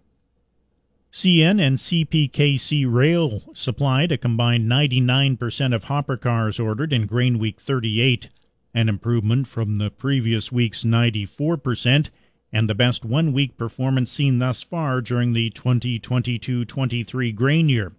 CN 1.12 1.60
and 1.60 1.78
CPKC 1.78 2.84
Rail 2.92 3.42
supplied 3.54 4.12
a 4.12 4.18
combined 4.18 4.70
99% 4.70 5.74
of 5.74 5.84
hopper 5.84 6.16
cars 6.16 6.60
ordered 6.60 6.92
in 6.92 7.06
Grain 7.06 7.38
Week 7.38 7.60
38, 7.60 8.28
an 8.74 8.88
improvement 8.88 9.46
from 9.48 9.76
the 9.76 9.90
previous 9.90 10.52
week's 10.52 10.82
94% 10.82 12.10
and 12.52 12.70
the 12.70 12.74
best 12.74 13.04
one 13.04 13.32
week 13.32 13.56
performance 13.56 14.10
seen 14.10 14.38
thus 14.38 14.62
far 14.62 15.00
during 15.00 15.32
the 15.32 15.50
2022 15.50 16.64
23 16.64 17.32
grain 17.32 17.68
year. 17.68 17.92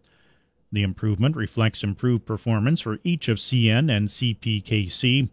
The 0.71 0.83
improvement 0.83 1.35
reflects 1.35 1.83
improved 1.83 2.25
performance 2.25 2.81
for 2.81 2.99
each 3.03 3.29
of 3.29 3.37
CN 3.37 3.89
and 3.89 4.09
CPKC. 4.09 5.29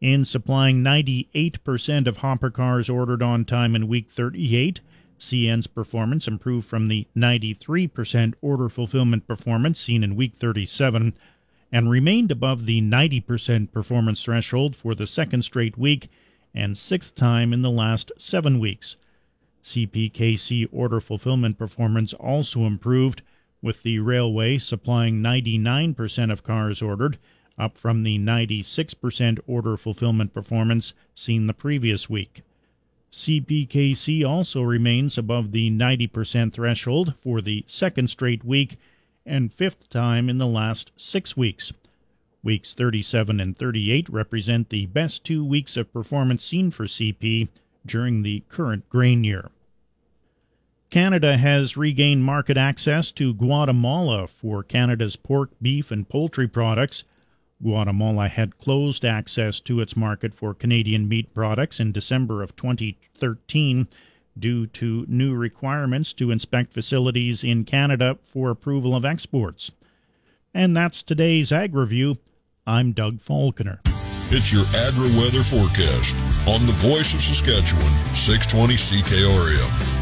In 0.00 0.24
supplying 0.24 0.82
98% 0.82 2.06
of 2.06 2.18
hopper 2.18 2.50
cars 2.50 2.90
ordered 2.90 3.22
on 3.22 3.44
time 3.44 3.74
in 3.74 3.88
week 3.88 4.10
38, 4.10 4.80
CN's 5.18 5.66
performance 5.66 6.28
improved 6.28 6.68
from 6.68 6.86
the 6.86 7.06
93% 7.16 8.34
order 8.40 8.68
fulfillment 8.68 9.26
performance 9.26 9.80
seen 9.80 10.04
in 10.04 10.16
week 10.16 10.34
37 10.34 11.14
and 11.72 11.90
remained 11.90 12.30
above 12.30 12.66
the 12.66 12.80
90% 12.80 13.72
performance 13.72 14.22
threshold 14.22 14.76
for 14.76 14.94
the 14.94 15.06
second 15.06 15.42
straight 15.42 15.76
week 15.76 16.08
and 16.54 16.78
sixth 16.78 17.14
time 17.14 17.52
in 17.52 17.62
the 17.62 17.70
last 17.70 18.12
seven 18.18 18.58
weeks. 18.58 18.96
CPKC 19.62 20.68
order 20.70 21.00
fulfillment 21.00 21.58
performance 21.58 22.12
also 22.14 22.64
improved, 22.64 23.22
with 23.60 23.82
the 23.82 23.98
railway 23.98 24.58
supplying 24.58 25.20
99% 25.22 26.30
of 26.30 26.44
cars 26.44 26.80
ordered, 26.80 27.18
up 27.58 27.76
from 27.76 28.02
the 28.04 28.18
96% 28.18 29.40
order 29.46 29.76
fulfillment 29.76 30.32
performance 30.32 30.94
seen 31.14 31.46
the 31.46 31.54
previous 31.54 32.08
week. 32.08 32.42
CPKC 33.12 34.26
also 34.26 34.62
remains 34.62 35.16
above 35.16 35.52
the 35.52 35.70
90% 35.70 36.52
threshold 36.52 37.14
for 37.20 37.40
the 37.40 37.64
second 37.66 38.08
straight 38.08 38.44
week 38.44 38.78
and 39.24 39.52
fifth 39.52 39.88
time 39.88 40.28
in 40.28 40.38
the 40.38 40.46
last 40.46 40.92
six 40.96 41.36
weeks. 41.36 41.72
Weeks 42.42 42.74
37 42.74 43.40
and 43.40 43.58
38 43.58 44.08
represent 44.08 44.68
the 44.68 44.86
best 44.86 45.24
two 45.24 45.44
weeks 45.44 45.76
of 45.76 45.92
performance 45.92 46.44
seen 46.44 46.70
for 46.70 46.84
CP 46.84 47.48
during 47.84 48.22
the 48.22 48.42
current 48.48 48.88
grain 48.88 49.24
year. 49.24 49.50
Canada 50.90 51.36
has 51.36 51.76
regained 51.76 52.24
market 52.24 52.56
access 52.56 53.10
to 53.12 53.34
Guatemala 53.34 54.28
for 54.28 54.62
Canada's 54.62 55.16
pork, 55.16 55.50
beef, 55.60 55.90
and 55.90 56.08
poultry 56.08 56.46
products 56.46 57.02
Guatemala 57.62 58.28
had 58.28 58.58
closed 58.58 59.04
access 59.04 59.60
to 59.60 59.80
its 59.80 59.96
market 59.96 60.34
for 60.34 60.54
Canadian 60.54 61.08
meat 61.08 61.32
products 61.32 61.80
in 61.80 61.92
December 61.92 62.42
of 62.42 62.54
2013 62.56 63.88
due 64.38 64.66
to 64.66 65.06
new 65.08 65.34
requirements 65.34 66.12
to 66.12 66.30
inspect 66.30 66.72
facilities 66.72 67.42
in 67.42 67.64
Canada 67.64 68.18
for 68.22 68.50
approval 68.50 68.94
of 68.94 69.04
exports. 69.04 69.70
And 70.52 70.76
that's 70.76 71.02
today's 71.02 71.52
Ag 71.52 71.74
Review. 71.74 72.18
I'm 72.66 72.92
Doug 72.92 73.20
Falconer. 73.20 73.80
It's 74.28 74.52
your 74.52 74.64
agri 74.74 75.10
weather 75.16 75.42
forecast 75.42 76.16
on 76.48 76.66
the 76.66 76.74
voice 76.78 77.14
of 77.14 77.20
Saskatchewan, 77.20 78.16
620 78.16 78.74
CKRM. 78.74 79.95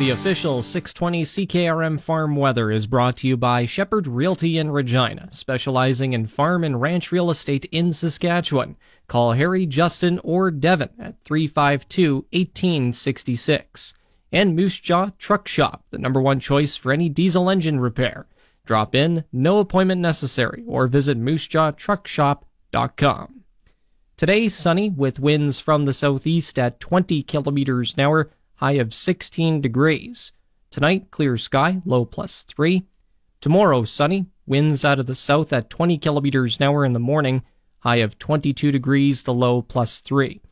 The 0.00 0.10
official 0.10 0.62
620 0.62 1.24
CKRM 1.24 2.00
farm 2.00 2.34
weather 2.34 2.70
is 2.70 2.86
brought 2.86 3.18
to 3.18 3.28
you 3.28 3.36
by 3.36 3.66
Shepherd 3.66 4.06
Realty 4.06 4.56
in 4.56 4.70
Regina, 4.70 5.28
specializing 5.30 6.14
in 6.14 6.26
farm 6.26 6.64
and 6.64 6.80
ranch 6.80 7.12
real 7.12 7.28
estate 7.28 7.66
in 7.66 7.92
Saskatchewan. 7.92 8.78
Call 9.08 9.32
Harry, 9.32 9.66
Justin, 9.66 10.18
or 10.24 10.50
Devin 10.50 10.88
at 10.98 11.22
352 11.24 12.14
1866. 12.32 13.92
And 14.32 14.56
Moose 14.56 14.80
Jaw 14.80 15.10
Truck 15.18 15.46
Shop, 15.46 15.84
the 15.90 15.98
number 15.98 16.22
one 16.22 16.40
choice 16.40 16.76
for 16.76 16.92
any 16.92 17.10
diesel 17.10 17.50
engine 17.50 17.78
repair. 17.78 18.26
Drop 18.64 18.94
in, 18.94 19.24
no 19.34 19.58
appointment 19.58 20.00
necessary, 20.00 20.64
or 20.66 20.86
visit 20.86 21.20
moosejawtruckshop.com. 21.20 23.44
Today, 24.16 24.48
sunny 24.48 24.88
with 24.88 25.20
winds 25.20 25.60
from 25.60 25.84
the 25.84 25.92
southeast 25.92 26.58
at 26.58 26.80
20 26.80 27.22
kilometers 27.24 27.92
an 27.92 28.00
hour 28.00 28.30
high 28.60 28.72
of 28.72 28.92
16 28.92 29.62
degrees. 29.62 30.32
Tonight, 30.70 31.10
clear 31.10 31.38
sky, 31.38 31.80
low 31.86 32.04
plus 32.04 32.42
3. 32.42 32.84
Tomorrow, 33.40 33.84
sunny, 33.84 34.26
winds 34.46 34.84
out 34.84 35.00
of 35.00 35.06
the 35.06 35.14
south 35.14 35.50
at 35.50 35.70
20 35.70 35.96
kilometers 35.96 36.58
an 36.58 36.64
hour 36.64 36.84
in 36.84 36.92
the 36.92 37.00
morning, 37.00 37.42
high 37.78 37.96
of 37.96 38.18
22 38.18 38.70
degrees, 38.70 39.22
the 39.22 39.32
low 39.32 39.62
plus 39.62 40.02
3. 40.02 40.42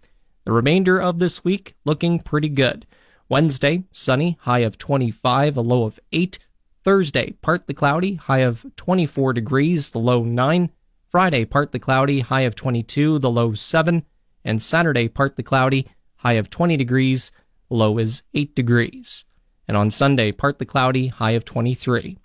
The 0.46 0.52
remainder 0.52 0.98
of 0.98 1.18
this 1.18 1.44
week 1.44 1.76
looking 1.84 2.18
pretty 2.18 2.48
good. 2.48 2.86
Wednesday, 3.28 3.84
sunny, 3.92 4.38
high 4.40 4.60
of 4.60 4.78
25, 4.78 5.58
a 5.58 5.60
low 5.60 5.84
of 5.84 6.00
8. 6.10 6.38
Thursday, 6.84 7.32
partly 7.42 7.74
cloudy, 7.74 8.14
high 8.14 8.38
of 8.38 8.64
24 8.76 9.34
degrees, 9.34 9.90
the 9.90 9.98
low 9.98 10.24
9. 10.24 10.70
Friday, 11.10 11.44
partly 11.44 11.78
cloudy, 11.78 12.20
high 12.20 12.42
of 12.42 12.54
22, 12.54 13.18
the 13.18 13.28
low 13.28 13.52
7. 13.52 14.02
And 14.46 14.62
Saturday, 14.62 15.08
partly 15.08 15.44
cloudy, 15.44 15.86
high 16.16 16.34
of 16.34 16.48
20 16.48 16.78
degrees, 16.78 17.30
low 17.70 17.98
is 17.98 18.22
8 18.34 18.54
degrees. 18.54 19.25
And 19.66 19.76
on 19.76 19.90
Sunday, 19.90 20.32
partly 20.32 20.66
cloudy, 20.66 21.08
high 21.08 21.32
of 21.32 21.44
23. 21.44 22.18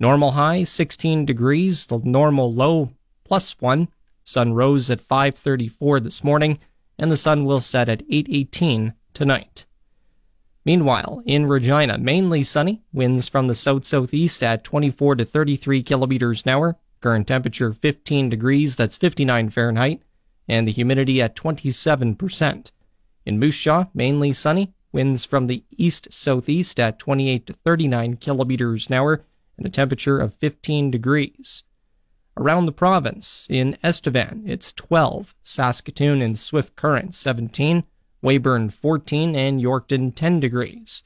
Normal 0.00 0.32
high 0.32 0.64
16 0.64 1.24
degrees, 1.24 1.86
the 1.86 1.98
normal 1.98 2.52
low 2.52 2.92
plus 3.24 3.60
1. 3.60 3.88
Sun 4.24 4.52
rose 4.52 4.90
at 4.90 5.00
5:34 5.00 6.00
this 6.00 6.22
morning 6.22 6.58
and 6.98 7.10
the 7.10 7.16
sun 7.16 7.44
will 7.44 7.60
set 7.60 7.88
at 7.88 8.02
8:18 8.10 8.94
tonight. 9.14 9.64
Meanwhile, 10.64 11.22
in 11.24 11.46
Regina, 11.46 11.96
mainly 11.96 12.42
sunny, 12.42 12.82
winds 12.92 13.28
from 13.28 13.46
the 13.46 13.54
south 13.54 13.86
southeast 13.86 14.42
at 14.42 14.64
24 14.64 15.16
to 15.16 15.24
33 15.24 15.82
kilometers 15.82 16.42
an 16.44 16.50
hour, 16.50 16.76
current 17.00 17.26
temperature 17.26 17.72
15 17.72 18.28
degrees, 18.28 18.76
that's 18.76 18.96
59 18.96 19.50
Fahrenheit, 19.50 20.02
and 20.48 20.66
the 20.66 20.72
humidity 20.72 21.22
at 21.22 21.36
27%. 21.36 22.72
In 23.24 23.38
Moose 23.38 23.60
Jaw, 23.60 23.86
mainly 23.94 24.32
sunny, 24.32 24.74
Winds 24.92 25.24
from 25.24 25.46
the 25.46 25.64
east 25.76 26.08
southeast 26.10 26.80
at 26.80 26.98
28 26.98 27.46
to 27.46 27.52
39 27.52 28.16
kilometers 28.16 28.88
an 28.88 28.94
hour 28.94 29.24
and 29.56 29.66
a 29.66 29.70
temperature 29.70 30.18
of 30.18 30.34
15 30.34 30.90
degrees. 30.90 31.64
Around 32.36 32.66
the 32.66 32.72
province, 32.72 33.46
in 33.50 33.76
Estevan, 33.82 34.44
it's 34.46 34.72
12, 34.72 35.34
Saskatoon 35.42 36.22
and 36.22 36.38
Swift 36.38 36.76
Current 36.76 37.14
17, 37.14 37.82
Weyburn 38.22 38.70
14, 38.72 39.34
and 39.34 39.60
Yorkton 39.60 40.14
10 40.14 40.40
degrees. 40.40 41.02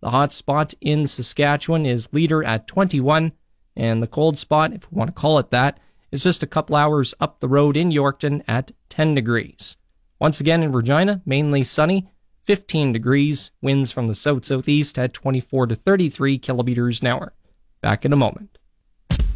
The 0.00 0.10
hot 0.10 0.32
spot 0.32 0.74
in 0.80 1.08
Saskatchewan 1.08 1.84
is 1.84 2.12
Leader 2.12 2.44
at 2.44 2.68
21, 2.68 3.32
and 3.76 4.00
the 4.02 4.06
cold 4.06 4.38
spot, 4.38 4.72
if 4.72 4.90
we 4.90 4.96
want 4.96 5.08
to 5.08 5.20
call 5.20 5.38
it 5.40 5.50
that, 5.50 5.80
is 6.12 6.22
just 6.22 6.42
a 6.44 6.46
couple 6.46 6.76
hours 6.76 7.12
up 7.20 7.40
the 7.40 7.48
road 7.48 7.76
in 7.76 7.90
Yorkton 7.90 8.42
at 8.46 8.70
10 8.88 9.16
degrees. 9.16 9.76
Once 10.20 10.40
again 10.40 10.62
in 10.62 10.72
Regina, 10.72 11.20
mainly 11.26 11.64
sunny, 11.64 12.08
15 12.48 12.94
degrees, 12.94 13.50
winds 13.60 13.92
from 13.92 14.06
the 14.06 14.14
south 14.14 14.46
southeast 14.46 14.98
at 14.98 15.12
24 15.12 15.66
to 15.66 15.76
33 15.76 16.38
kilometers 16.38 17.02
an 17.02 17.08
hour. 17.08 17.34
Back 17.82 18.06
in 18.06 18.12
a 18.14 18.16
moment. 18.16 18.56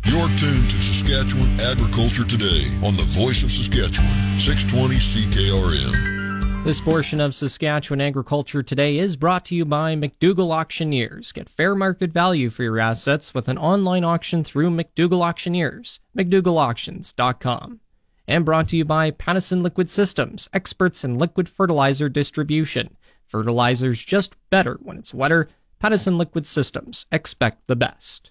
You're 0.06 0.28
tuned 0.28 0.70
to 0.70 0.80
Saskatchewan 0.80 1.60
Agriculture 1.60 2.24
Today 2.24 2.68
on 2.76 2.96
the 2.96 3.06
Voice 3.10 3.42
of 3.42 3.50
Saskatchewan, 3.50 4.38
620 4.38 4.94
CKRM. 4.94 6.64
This 6.64 6.80
portion 6.80 7.20
of 7.20 7.34
Saskatchewan 7.34 8.00
Agriculture 8.00 8.62
Today 8.62 8.96
is 8.96 9.16
brought 9.16 9.44
to 9.44 9.54
you 9.54 9.66
by 9.66 9.94
McDougall 9.94 10.50
Auctioneers. 10.50 11.32
Get 11.32 11.50
fair 11.50 11.74
market 11.74 12.12
value 12.12 12.48
for 12.48 12.62
your 12.62 12.78
assets 12.78 13.34
with 13.34 13.46
an 13.46 13.58
online 13.58 14.04
auction 14.04 14.42
through 14.42 14.70
McDougall 14.70 15.20
Auctioneers, 15.20 16.00
McDougallAuctions.com. 16.16 17.80
And 18.26 18.46
brought 18.46 18.68
to 18.68 18.76
you 18.78 18.86
by 18.86 19.10
Pattison 19.10 19.62
Liquid 19.62 19.90
Systems, 19.90 20.48
experts 20.54 21.04
in 21.04 21.18
liquid 21.18 21.48
fertilizer 21.48 22.08
distribution. 22.08 22.96
Fertilizer's 23.32 24.04
just 24.04 24.36
better 24.50 24.78
when 24.82 24.98
it's 24.98 25.14
wetter. 25.14 25.48
Pattison 25.80 26.18
Liquid 26.18 26.46
Systems, 26.46 27.06
expect 27.10 27.66
the 27.66 27.74
best. 27.74 28.30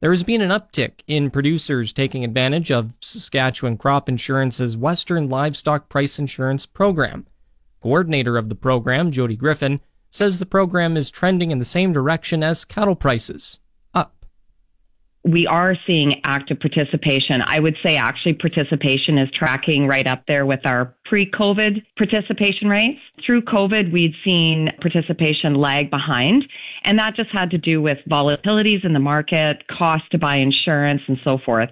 There 0.00 0.10
has 0.10 0.22
been 0.22 0.40
an 0.40 0.48
uptick 0.48 1.02
in 1.06 1.30
producers 1.30 1.92
taking 1.92 2.24
advantage 2.24 2.72
of 2.72 2.94
Saskatchewan 3.00 3.76
Crop 3.76 4.08
Insurance's 4.08 4.78
Western 4.78 5.28
Livestock 5.28 5.90
Price 5.90 6.18
Insurance 6.18 6.64
Program. 6.64 7.26
Coordinator 7.82 8.38
of 8.38 8.48
the 8.48 8.54
program, 8.54 9.12
Jody 9.12 9.36
Griffin, 9.36 9.82
says 10.10 10.38
the 10.38 10.46
program 10.46 10.96
is 10.96 11.10
trending 11.10 11.50
in 11.50 11.58
the 11.58 11.64
same 11.66 11.92
direction 11.92 12.42
as 12.42 12.64
cattle 12.64 12.96
prices 12.96 13.60
we 15.24 15.46
are 15.46 15.74
seeing 15.86 16.20
active 16.24 16.60
participation. 16.60 17.36
I 17.46 17.58
would 17.58 17.76
say 17.84 17.96
actually 17.96 18.34
participation 18.34 19.16
is 19.16 19.28
tracking 19.36 19.86
right 19.86 20.06
up 20.06 20.24
there 20.28 20.44
with 20.44 20.60
our 20.66 20.94
pre-COVID 21.06 21.82
participation 21.96 22.68
rates. 22.68 23.00
Through 23.24 23.42
COVID, 23.42 23.90
we'd 23.90 24.14
seen 24.22 24.68
participation 24.82 25.54
lag 25.54 25.90
behind, 25.90 26.44
and 26.84 26.98
that 26.98 27.16
just 27.16 27.30
had 27.32 27.50
to 27.50 27.58
do 27.58 27.80
with 27.80 27.98
volatilities 28.08 28.84
in 28.84 28.92
the 28.92 29.00
market, 29.00 29.62
cost 29.66 30.04
to 30.12 30.18
buy 30.18 30.36
insurance, 30.36 31.00
and 31.08 31.16
so 31.24 31.38
forth. 31.44 31.70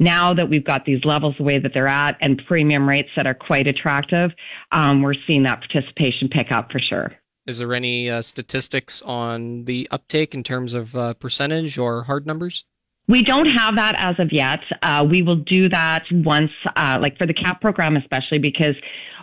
Now 0.00 0.34
that 0.34 0.48
we've 0.48 0.64
got 0.64 0.84
these 0.84 1.04
levels 1.04 1.34
the 1.38 1.44
way 1.44 1.58
that 1.60 1.72
they're 1.72 1.86
at 1.86 2.16
and 2.20 2.42
premium 2.48 2.88
rates 2.88 3.10
that 3.16 3.26
are 3.26 3.34
quite 3.34 3.68
attractive, 3.68 4.30
um, 4.72 5.02
we're 5.02 5.14
seeing 5.26 5.44
that 5.44 5.60
participation 5.60 6.28
pick 6.28 6.50
up 6.50 6.72
for 6.72 6.80
sure. 6.80 7.12
Is 7.46 7.58
there 7.58 7.72
any 7.72 8.10
uh, 8.10 8.22
statistics 8.22 9.02
on 9.02 9.64
the 9.64 9.86
uptake 9.90 10.34
in 10.34 10.42
terms 10.42 10.74
of 10.74 10.96
uh, 10.96 11.14
percentage 11.14 11.78
or 11.78 12.02
hard 12.04 12.26
numbers? 12.26 12.64
We 13.10 13.22
don't 13.24 13.48
have 13.56 13.74
that 13.74 13.96
as 13.98 14.20
of 14.20 14.28
yet. 14.30 14.60
Uh, 14.80 15.04
we 15.10 15.22
will 15.22 15.42
do 15.42 15.68
that 15.70 16.04
once, 16.12 16.52
uh, 16.76 16.98
like 17.00 17.18
for 17.18 17.26
the 17.26 17.34
CAP 17.34 17.60
program, 17.60 17.96
especially 17.96 18.38
because, 18.38 18.76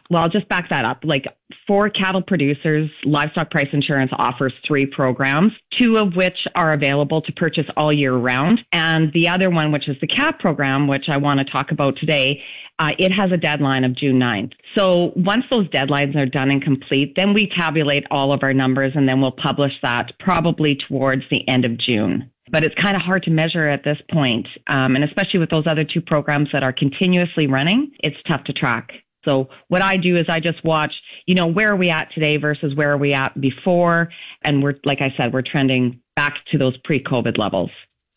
well, 0.10 0.24
I'll 0.24 0.30
just 0.30 0.50
back 0.50 0.70
that 0.72 0.84
up. 0.84 1.06
Like 1.06 1.24
for 1.66 1.90
cattle 1.90 2.22
producers, 2.22 2.90
livestock 3.06 3.50
price 3.50 3.70
insurance 3.72 4.12
offers 4.18 4.52
three 4.68 4.88
programs, 4.88 5.54
two 5.80 5.96
of 5.96 6.16
which 6.18 6.36
are 6.54 6.74
available 6.74 7.22
to 7.22 7.32
purchase 7.32 7.64
all 7.78 7.94
year 7.94 8.14
round. 8.14 8.60
And 8.74 9.14
the 9.14 9.30
other 9.30 9.50
one, 9.50 9.72
which 9.72 9.88
is 9.88 9.96
the 10.02 10.08
CAP 10.08 10.40
program, 10.40 10.90
which 10.90 11.06
I 11.10 11.16
want 11.16 11.40
to 11.40 11.50
talk 11.50 11.68
about 11.72 11.94
today, 11.98 12.42
uh, 12.80 12.90
it 13.00 13.14
has 13.14 13.32
a 13.32 13.38
deadline 13.38 13.86
of 13.86 13.96
June 13.96 14.20
9th. 14.20 14.52
So 14.78 15.14
once 15.16 15.46
those 15.50 15.70
deadlines 15.70 16.14
are 16.18 16.26
done 16.26 16.52
and 16.52 16.62
complete, 16.62 17.14
then 17.16 17.34
we 17.34 17.50
tabulate 17.58 18.04
all 18.12 18.34
of 18.34 18.44
our 18.44 18.54
numbers 18.54 18.92
and 18.96 19.08
then 19.08 19.22
we'll 19.22 19.32
publish 19.32 19.72
that 19.82 20.12
probably 20.20 20.78
towards 20.90 21.22
the 21.32 21.48
end 21.48 21.64
of 21.64 21.80
June 21.80 22.30
but 22.52 22.64
it's 22.64 22.76
kind 22.82 22.96
of 22.96 23.02
hard 23.02 23.24
to 23.24 23.32
measure 23.32 23.68
at 23.68 23.84
this 23.84 23.98
point. 24.12 24.48
Um, 24.68 24.96
and 24.96 25.04
especially 25.04 25.40
with 25.40 25.50
those 25.50 25.66
other 25.70 25.84
two 25.84 26.02
programs 26.02 26.50
that 26.54 26.64
are 26.64 26.74
continuously 26.74 27.48
running, 27.48 27.92
it's 28.00 28.18
tough 28.28 28.44
to 28.46 28.54
track. 28.54 28.92
So 29.26 29.50
what 29.68 29.82
I 29.82 29.98
do 29.98 30.18
is 30.18 30.26
I 30.30 30.40
just 30.40 30.64
watch, 30.64 30.94
you 31.26 31.36
know, 31.36 31.48
where 31.48 31.74
are 31.74 31.76
we 31.76 31.90
at 31.90 32.08
today 32.14 32.38
versus 32.38 32.74
where 32.76 32.94
are 32.94 32.98
we 32.98 33.14
at 33.14 33.40
before? 33.40 34.10
And 34.44 34.64
we're, 34.64 34.76
like 34.86 35.00
I 35.02 35.14
said, 35.18 35.34
we're 35.34 35.42
trending 35.42 36.00
back 36.16 36.34
to 36.52 36.58
those 36.58 36.78
pre-COVID 36.86 37.38
levels. 37.38 37.70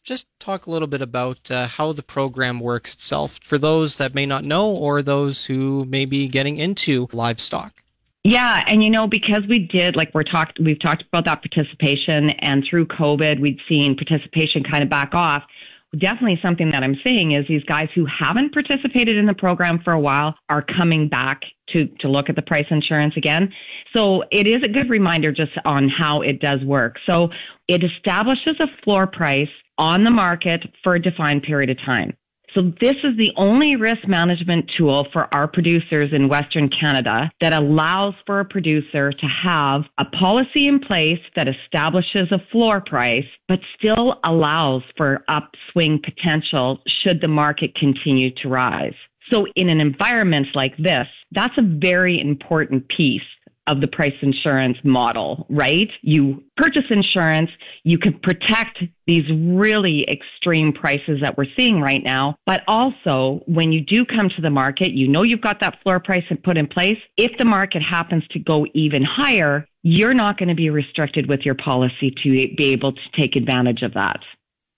Just 0.05 0.29
talk 0.39 0.67
a 0.67 0.71
little 0.71 0.89
bit 0.89 1.03
about 1.03 1.51
uh, 1.51 1.67
how 1.67 1.93
the 1.93 2.03
program 2.03 2.61
works 2.61 2.95
itself 2.95 3.41
for 3.43 3.59
those 3.59 3.99
that 3.99 4.15
may 4.15 4.25
not 4.25 4.45
know 4.45 4.71
or 4.71 5.03
those 5.03 5.45
who 5.45 5.85
may 5.87 6.05
be 6.05 6.29
getting 6.29 6.57
into 6.57 7.09
livestock. 7.13 7.83
Yeah, 8.23 8.63
and 8.67 8.85
you 8.85 8.91
know, 8.91 9.07
because 9.07 9.43
we 9.49 9.61
did 9.61 9.97
like 9.97 10.11
we're 10.13 10.25
talked 10.25 10.59
we've 10.63 10.81
talked 10.81 11.03
about 11.11 11.25
that 11.25 11.43
participation 11.43 12.31
and 12.41 12.63
through 12.69 12.87
COVID 12.87 13.41
we'd 13.41 13.59
seen 13.69 13.97
participation 13.97 14.63
kind 14.71 14.83
of 14.83 14.91
back 14.91 15.15
off. 15.15 15.43
Definitely 15.93 16.39
something 16.43 16.71
that 16.71 16.85
I'm 16.85 16.97
seeing 17.03 17.33
is 17.33 17.47
these 17.49 17.65
guys 17.65 17.89
who 17.95 18.07
haven't 18.07 18.53
participated 18.53 19.17
in 19.17 19.27
the 19.27 19.35
program 19.35 19.81
for 19.83 19.93
a 19.93 19.99
while 19.99 20.35
are 20.51 20.63
coming 20.63 21.09
back 21.09 21.41
to 21.71 21.87
to 22.01 22.09
look 22.09 22.29
at 22.29 22.37
the 22.37 22.43
price 22.43 22.67
insurance 22.71 23.15
again. 23.17 23.53
So 23.97 24.23
it 24.31 24.47
is 24.47 24.63
a 24.63 24.69
good 24.69 24.91
reminder 24.91 25.33
just 25.33 25.53
on 25.65 25.89
how 25.89 26.21
it 26.21 26.41
does 26.41 26.63
work. 26.63 26.97
So 27.07 27.29
it 27.69 27.83
establishes 27.83 28.57
a 28.61 28.67
floor 28.85 29.07
price 29.07 29.49
on 29.79 30.05
the 30.05 30.11
market 30.11 30.61
for 30.85 30.95
a 30.95 31.03
defined 31.03 31.43
period 31.43 31.71
of 31.71 31.79
time. 31.79 32.13
So 32.55 32.63
this 32.81 32.97
is 33.05 33.17
the 33.17 33.31
only 33.37 33.77
risk 33.77 34.09
management 34.09 34.71
tool 34.77 35.07
for 35.13 35.29
our 35.35 35.47
producers 35.47 36.11
in 36.13 36.29
Western 36.29 36.69
Canada 36.69 37.31
that 37.41 37.53
allows 37.53 38.15
for 38.27 38.41
a 38.41 38.45
producer 38.45 39.13
to 39.13 39.27
have 39.45 39.83
a 39.99 40.05
policy 40.05 40.67
in 40.67 40.81
place 40.81 41.21
that 41.37 41.47
establishes 41.47 42.33
a 42.33 42.43
floor 42.51 42.83
price, 42.85 43.27
but 43.47 43.61
still 43.79 44.19
allows 44.25 44.83
for 44.97 45.25
upswing 45.29 46.01
potential 46.03 46.81
should 47.05 47.21
the 47.21 47.29
market 47.29 47.75
continue 47.77 48.31
to 48.43 48.49
rise. 48.49 48.95
So 49.33 49.47
in 49.55 49.69
an 49.69 49.81
environment 49.81 50.49
like 50.55 50.77
this, 50.77 51.07
that's 51.31 51.57
a 51.57 51.79
very 51.81 52.21
important 52.21 52.87
piece 52.89 53.23
of 53.67 53.81
the 53.81 53.87
price 53.87 54.15
insurance 54.23 54.77
model, 54.85 55.47
right? 55.49 55.89
You 56.03 56.43
purchase 56.57 56.85
insurance, 56.91 57.51
you 57.85 57.99
can 57.99 58.19
protect 58.21 58.83
these 59.07 59.25
really 59.31 60.07
extreme 60.11 60.73
prices 60.73 61.21
that 61.23 61.37
we're 61.37 61.47
seeing 61.59 61.81
right 61.81 62.03
now. 62.03 62.37
But 62.47 62.63
also, 62.67 63.43
when 63.47 63.73
you 63.73 63.81
do 63.81 64.05
come 64.05 64.29
to 64.35 64.43
the 64.43 64.51
market, 64.51 64.91
you 64.93 65.09
know 65.09 65.23
you've 65.23 65.41
got 65.41 65.61
that 65.61 65.81
floor 65.83 66.01
price 66.01 66.25
put 66.43 66.57
in 66.57 66.67
place. 66.67 66.99
If 67.17 67.33
the 67.39 67.45
market 67.45 67.83
happens 67.83 68.25
to 68.33 68.39
go 68.39 68.67
even 68.75 69.03
higher, 69.05 69.67
you're 69.83 70.15
not 70.15 70.39
going 70.39 70.49
to 70.49 70.55
be 70.55 70.71
restricted 70.71 71.29
with 71.29 71.41
your 71.45 71.55
policy 71.55 72.15
to 72.23 72.55
be 72.57 72.73
able 72.73 72.93
to 72.93 73.01
take 73.17 73.37
advantage 73.37 73.83
of 73.83 73.95
that. 73.95 74.21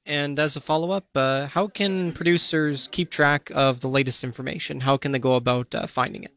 And 0.05 0.39
as 0.39 0.57
a 0.57 0.61
follow 0.61 0.91
up, 0.91 1.07
uh, 1.15 1.47
how 1.47 1.69
can 1.69 2.13
producers 2.13 2.89
keep 2.91 3.11
track 3.11 3.51
of 3.55 3.81
the 3.81 3.89
latest 3.89 4.25
information? 4.25 4.81
How 4.81 4.97
can 4.97 5.13
they 5.13 5.21
go 5.21 5.35
about 5.35 5.75
uh, 5.75 5.87
finding 5.87 6.25
it? 6.25 6.33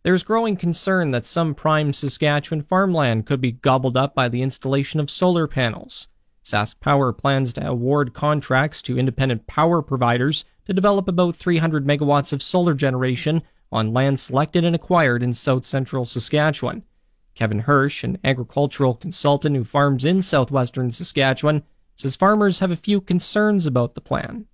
There's 0.04 0.24
growing 0.24 0.56
concern 0.56 1.12
that 1.12 1.26
some 1.26 1.54
prime 1.54 1.92
Saskatchewan 1.92 2.64
farmland 2.64 3.26
could 3.26 3.42
be 3.42 3.52
gobbled 3.52 3.98
up 3.98 4.16
by 4.16 4.30
the 4.30 4.42
installation 4.42 5.02
of 5.02 5.12
solar 5.12 5.46
panels. 5.46 6.08
Sask 6.42 6.80
Power 6.80 7.12
plans 7.12 7.52
to 7.54 7.68
award 7.68 8.14
contracts 8.14 8.82
to 8.84 8.98
independent 8.98 9.46
power 9.46 9.82
providers 9.82 10.46
to 10.70 10.74
develop 10.74 11.08
about 11.08 11.36
300 11.36 11.84
megawatts 11.84 12.32
of 12.32 12.44
solar 12.44 12.76
generation 12.76 13.42
on 13.72 13.92
land 13.92 14.20
selected 14.20 14.64
and 14.64 14.76
acquired 14.76 15.24
in 15.24 15.34
south 15.34 15.66
central 15.66 16.06
Saskatchewan. 16.06 16.84
Kevin 17.34 17.62
Hirsch, 17.62 18.04
an 18.04 18.20
agricultural 18.24 18.94
consultant 18.94 19.56
who 19.56 19.64
farms 19.64 20.06
in 20.06 20.22
southwestern 20.22 20.92
Saskatchewan, 20.92 21.64
says 21.96 22.16
farmers 22.16 22.60
have 22.60 22.70
a 22.70 22.76
few 22.76 23.02
concerns 23.02 23.66
about 23.66 23.96
the 23.96 24.02
plan. 24.02 24.46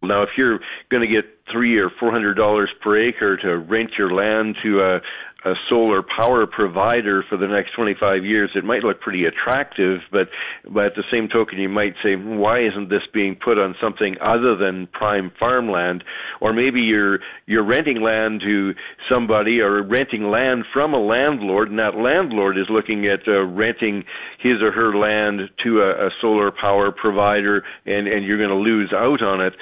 Now, 0.00 0.22
if 0.22 0.30
you're 0.36 0.60
going 0.92 1.00
to 1.00 1.12
get 1.12 1.24
three 1.50 1.76
or 1.76 1.90
four 1.90 2.12
hundred 2.12 2.34
dollars 2.34 2.70
per 2.80 2.96
acre 2.96 3.36
to 3.38 3.58
rent 3.58 3.90
your 3.98 4.12
land 4.12 4.54
to 4.62 4.80
a, 4.80 5.00
a 5.44 5.54
solar 5.68 6.02
power 6.02 6.46
provider 6.46 7.24
for 7.28 7.36
the 7.36 7.48
next 7.48 7.72
25 7.74 8.24
years, 8.24 8.50
it 8.54 8.64
might 8.64 8.82
look 8.82 9.00
pretty 9.00 9.24
attractive, 9.24 10.00
but 10.10 10.28
but 10.64 10.86
at 10.86 10.94
the 10.94 11.04
same 11.10 11.28
token, 11.28 11.58
you 11.58 11.68
might 11.68 11.94
say, 12.02 12.14
why 12.14 12.60
isn't 12.64 12.88
this 12.88 13.02
being 13.12 13.36
put 13.36 13.58
on 13.58 13.74
something 13.80 14.16
other 14.20 14.56
than 14.56 14.86
prime 14.86 15.32
farmland? 15.38 16.04
Or 16.40 16.52
maybe 16.52 16.80
you're 16.80 17.18
you're 17.46 17.64
renting 17.64 18.02
land 18.02 18.40
to 18.42 18.72
somebody 19.12 19.60
or 19.60 19.82
renting 19.82 20.30
land 20.30 20.64
from 20.72 20.94
a 20.94 21.00
landlord, 21.00 21.70
and 21.70 21.78
that 21.78 21.96
landlord 21.96 22.56
is 22.56 22.66
looking 22.70 23.06
at 23.06 23.26
uh, 23.26 23.42
renting 23.44 24.04
his 24.38 24.62
or 24.62 24.72
her 24.72 24.96
land 24.96 25.50
to 25.64 25.80
a, 25.80 26.06
a 26.06 26.10
solar 26.20 26.52
power 26.52 26.92
provider, 26.92 27.64
and 27.84 28.06
and 28.06 28.24
you're 28.24 28.38
going 28.38 28.50
to 28.50 28.54
lose 28.54 28.92
out 28.92 29.22
on 29.22 29.40
it. 29.40 29.54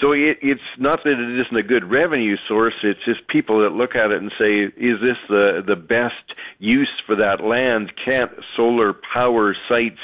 So 0.00 0.12
it, 0.12 0.38
it's 0.42 0.60
not 0.78 1.00
that 1.04 1.12
it 1.12 1.40
isn't 1.40 1.56
a 1.56 1.62
good 1.62 1.90
revenue 1.90 2.36
source. 2.48 2.74
It's 2.82 3.04
just 3.04 3.26
people 3.28 3.62
that 3.62 3.72
look 3.72 3.94
at 3.94 4.10
it 4.10 4.20
and 4.20 4.30
say, 4.38 4.64
is 4.76 5.00
this 5.00 5.16
the, 5.28 5.62
the 5.66 5.76
best 5.76 6.36
use 6.58 6.90
for 7.06 7.16
that 7.16 7.42
land? 7.42 7.92
Can't 8.04 8.32
solar 8.56 8.94
power 9.14 9.56
sites 9.68 10.00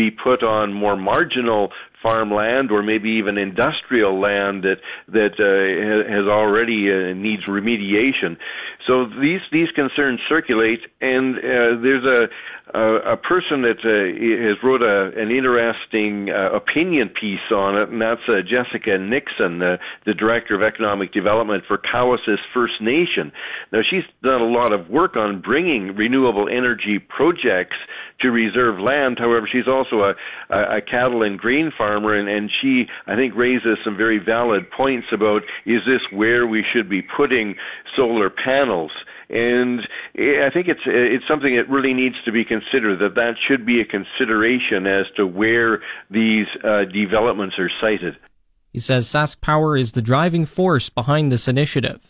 be 0.00 0.10
put 0.10 0.42
on 0.42 0.72
more 0.72 0.96
marginal 0.96 1.68
farmland 2.02 2.70
or 2.70 2.82
maybe 2.82 3.10
even 3.20 3.36
industrial 3.36 4.18
land 4.18 4.64
that 4.64 4.80
that 5.08 5.34
uh, 5.36 6.10
has 6.16 6.26
already 6.26 6.88
uh, 6.88 7.12
needs 7.14 7.44
remediation. 7.44 8.36
So 8.86 9.04
these 9.20 9.44
these 9.52 9.70
concerns 9.74 10.20
circulate, 10.28 10.80
and 11.00 11.36
uh, 11.36 11.42
there's 11.84 12.06
a 12.06 12.28
a, 12.72 13.12
a 13.12 13.16
person 13.16 13.62
that 13.62 13.80
uh, 13.82 14.48
has 14.48 14.56
wrote 14.62 14.82
a, 14.82 15.10
an 15.20 15.30
interesting 15.30 16.30
uh, 16.30 16.54
opinion 16.54 17.08
piece 17.08 17.50
on 17.52 17.76
it, 17.76 17.88
and 17.90 18.00
that's 18.00 18.24
uh, 18.28 18.40
Jessica 18.42 18.96
Nixon, 18.96 19.58
the, 19.58 19.78
the 20.06 20.14
director 20.14 20.54
of 20.54 20.62
economic 20.62 21.12
development 21.12 21.64
for 21.66 21.78
Cowessess 21.78 22.38
First 22.54 22.80
Nation. 22.80 23.32
Now 23.72 23.80
she's 23.88 24.04
done 24.22 24.40
a 24.40 24.48
lot 24.48 24.72
of 24.72 24.88
work 24.88 25.16
on 25.16 25.40
bringing 25.40 25.96
renewable 25.96 26.48
energy 26.48 26.98
projects 26.98 27.76
to 28.20 28.30
reserve 28.30 28.78
land. 28.78 29.18
However, 29.18 29.48
she's 29.50 29.68
also 29.68 30.02
a, 30.02 30.14
a, 30.50 30.78
a 30.78 30.80
cattle 30.82 31.22
and 31.22 31.38
grain 31.38 31.72
farmer, 31.76 32.14
and, 32.14 32.28
and 32.28 32.50
she, 32.60 32.86
I 33.06 33.16
think, 33.16 33.34
raises 33.34 33.78
some 33.84 33.96
very 33.96 34.18
valid 34.18 34.70
points 34.70 35.08
about 35.12 35.42
is 35.66 35.80
this 35.86 36.02
where 36.12 36.46
we 36.46 36.64
should 36.72 36.88
be 36.88 37.02
putting 37.02 37.54
solar 37.96 38.30
panels? 38.30 38.92
and 39.30 39.80
I 40.18 40.50
think 40.52 40.66
it's 40.66 40.80
it's 40.86 41.24
something 41.28 41.54
that 41.56 41.70
really 41.70 41.94
needs 41.94 42.16
to 42.24 42.32
be 42.32 42.44
considered. 42.44 42.98
That 42.98 43.14
that 43.14 43.34
should 43.46 43.64
be 43.64 43.80
a 43.80 43.84
consideration 43.84 44.86
as 44.86 45.06
to 45.16 45.26
where 45.26 45.82
these 46.10 46.46
uh, 46.64 46.84
developments 46.92 47.56
are 47.58 47.70
sited. 47.78 48.16
He 48.72 48.80
says 48.80 49.06
Sask 49.06 49.40
Power 49.40 49.76
is 49.76 49.92
the 49.92 50.02
driving 50.02 50.46
force 50.46 50.88
behind 50.88 51.30
this 51.30 51.46
initiative. 51.46 52.09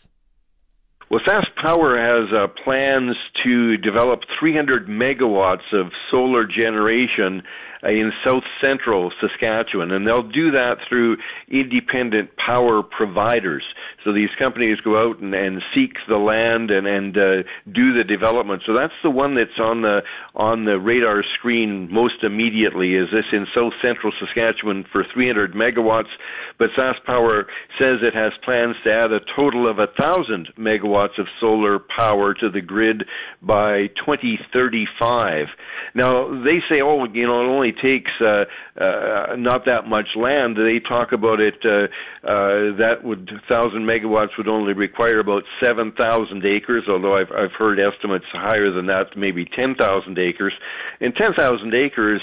Well, 1.11 1.19
Sask 1.27 1.53
Power 1.61 1.97
has 1.99 2.31
uh, 2.31 2.47
plans 2.63 3.17
to 3.43 3.75
develop 3.75 4.21
300 4.39 4.87
megawatts 4.87 5.73
of 5.73 5.91
solar 6.09 6.47
generation 6.47 7.43
in 7.83 8.11
south 8.25 8.43
central 8.61 9.11
Saskatchewan, 9.19 9.91
and 9.91 10.05
they'll 10.05 10.27
do 10.27 10.51
that 10.51 10.77
through 10.87 11.17
independent 11.49 12.29
power 12.37 12.83
providers. 12.83 13.63
So 14.03 14.13
these 14.13 14.29
companies 14.37 14.77
go 14.83 14.97
out 14.97 15.19
and, 15.19 15.33
and 15.33 15.61
seek 15.73 15.93
the 16.07 16.17
land 16.17 16.71
and 16.71 16.87
and 16.87 17.17
uh, 17.17 17.47
do 17.71 17.93
the 17.97 18.03
development. 18.03 18.63
So 18.65 18.73
that's 18.73 18.93
the 19.03 19.09
one 19.09 19.35
that's 19.35 19.59
on 19.59 19.81
the 19.81 20.01
on 20.35 20.65
the 20.65 20.79
radar 20.79 21.23
screen 21.37 21.91
most 21.91 22.23
immediately. 22.23 22.95
Is 22.95 23.09
this 23.11 23.25
in 23.31 23.47
south 23.55 23.73
central 23.81 24.11
Saskatchewan 24.19 24.85
for 24.91 25.03
300 25.13 25.53
megawatts? 25.53 26.11
But 26.57 26.69
Sask 26.77 27.03
Power 27.05 27.47
says 27.79 27.99
it 28.01 28.13
has 28.13 28.33
plans 28.43 28.75
to 28.83 28.93
add 28.93 29.11
a 29.11 29.19
total 29.35 29.69
of 29.69 29.79
a 29.79 29.87
thousand 29.99 30.49
megawatts 30.57 31.17
of 31.17 31.27
solar 31.39 31.79
power 31.79 32.33
to 32.35 32.49
the 32.49 32.61
grid 32.61 33.03
by 33.41 33.87
2035. 34.05 35.47
Now 35.95 36.29
they 36.43 36.61
say, 36.69 36.81
oh, 36.83 37.05
you 37.05 37.25
know, 37.25 37.41
it 37.41 37.70
takes 37.71 38.11
uh, 38.21 38.45
uh, 38.81 39.35
not 39.37 39.65
that 39.65 39.87
much 39.87 40.07
land. 40.15 40.57
They 40.57 40.79
talk 40.79 41.11
about 41.11 41.39
it 41.39 41.55
uh, 41.63 41.87
uh, 42.25 42.75
that 42.77 43.03
would 43.03 43.29
thousand 43.47 43.85
megawatts 43.85 44.37
would 44.37 44.47
only 44.47 44.73
require 44.73 45.19
about 45.19 45.43
seven 45.63 45.91
thousand 45.93 46.45
acres. 46.45 46.85
Although 46.89 47.17
I've 47.17 47.31
I've 47.31 47.55
heard 47.57 47.79
estimates 47.79 48.25
higher 48.31 48.71
than 48.71 48.87
that, 48.87 49.15
maybe 49.15 49.45
ten 49.45 49.75
thousand 49.75 50.17
acres. 50.17 50.53
And 50.99 51.13
ten 51.15 51.33
thousand 51.37 51.73
acres 51.73 52.21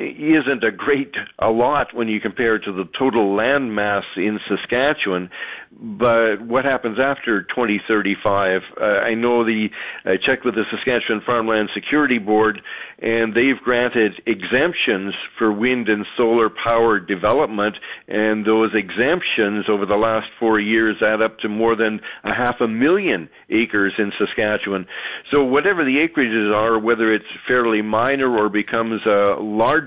isn't 0.00 0.64
a 0.64 0.70
great 0.70 1.14
a 1.38 1.50
lot 1.50 1.94
when 1.94 2.08
you 2.08 2.20
compare 2.20 2.56
it 2.56 2.64
to 2.64 2.72
the 2.72 2.88
total 2.98 3.34
land 3.34 3.74
mass 3.74 4.04
in 4.16 4.38
Saskatchewan. 4.48 5.30
But 5.72 6.42
what 6.42 6.64
happens 6.64 6.98
after 7.00 7.42
2035? 7.42 8.62
Uh, 8.80 8.84
I 8.84 9.14
know 9.14 9.44
the 9.44 9.68
I 10.04 10.16
checked 10.16 10.44
with 10.44 10.54
the 10.54 10.64
Saskatchewan 10.70 11.22
Farmland 11.24 11.70
Security 11.74 12.18
Board, 12.18 12.60
and 13.00 13.34
they've 13.34 13.60
granted 13.62 14.20
exemptions 14.26 15.14
for 15.38 15.52
wind 15.52 15.88
and 15.88 16.04
solar 16.16 16.50
power 16.50 16.98
development, 16.98 17.76
and 18.08 18.44
those 18.44 18.70
exemptions 18.74 19.66
over 19.70 19.86
the 19.86 19.96
last 19.96 20.26
four 20.40 20.58
years 20.58 20.96
add 21.02 21.22
up 21.22 21.38
to 21.38 21.48
more 21.48 21.76
than 21.76 22.00
a 22.24 22.34
half 22.34 22.56
a 22.60 22.68
million 22.68 23.28
acres 23.50 23.94
in 23.98 24.12
Saskatchewan. 24.18 24.86
So 25.32 25.44
whatever 25.44 25.84
the 25.84 26.06
acreages 26.06 26.52
are, 26.52 26.78
whether 26.78 27.14
it's 27.14 27.24
fairly 27.46 27.80
minor 27.80 28.36
or 28.36 28.48
becomes 28.48 29.00
uh, 29.06 29.36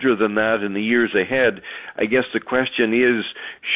larger 0.04 0.16
than 0.16 0.36
that 0.36 0.64
in 0.66 0.74
the 0.74 0.82
years 0.82 1.14
ahead, 1.16 1.62
I 1.98 2.06
guess 2.06 2.24
the 2.34 2.40
question 2.40 2.94
is, 2.94 3.24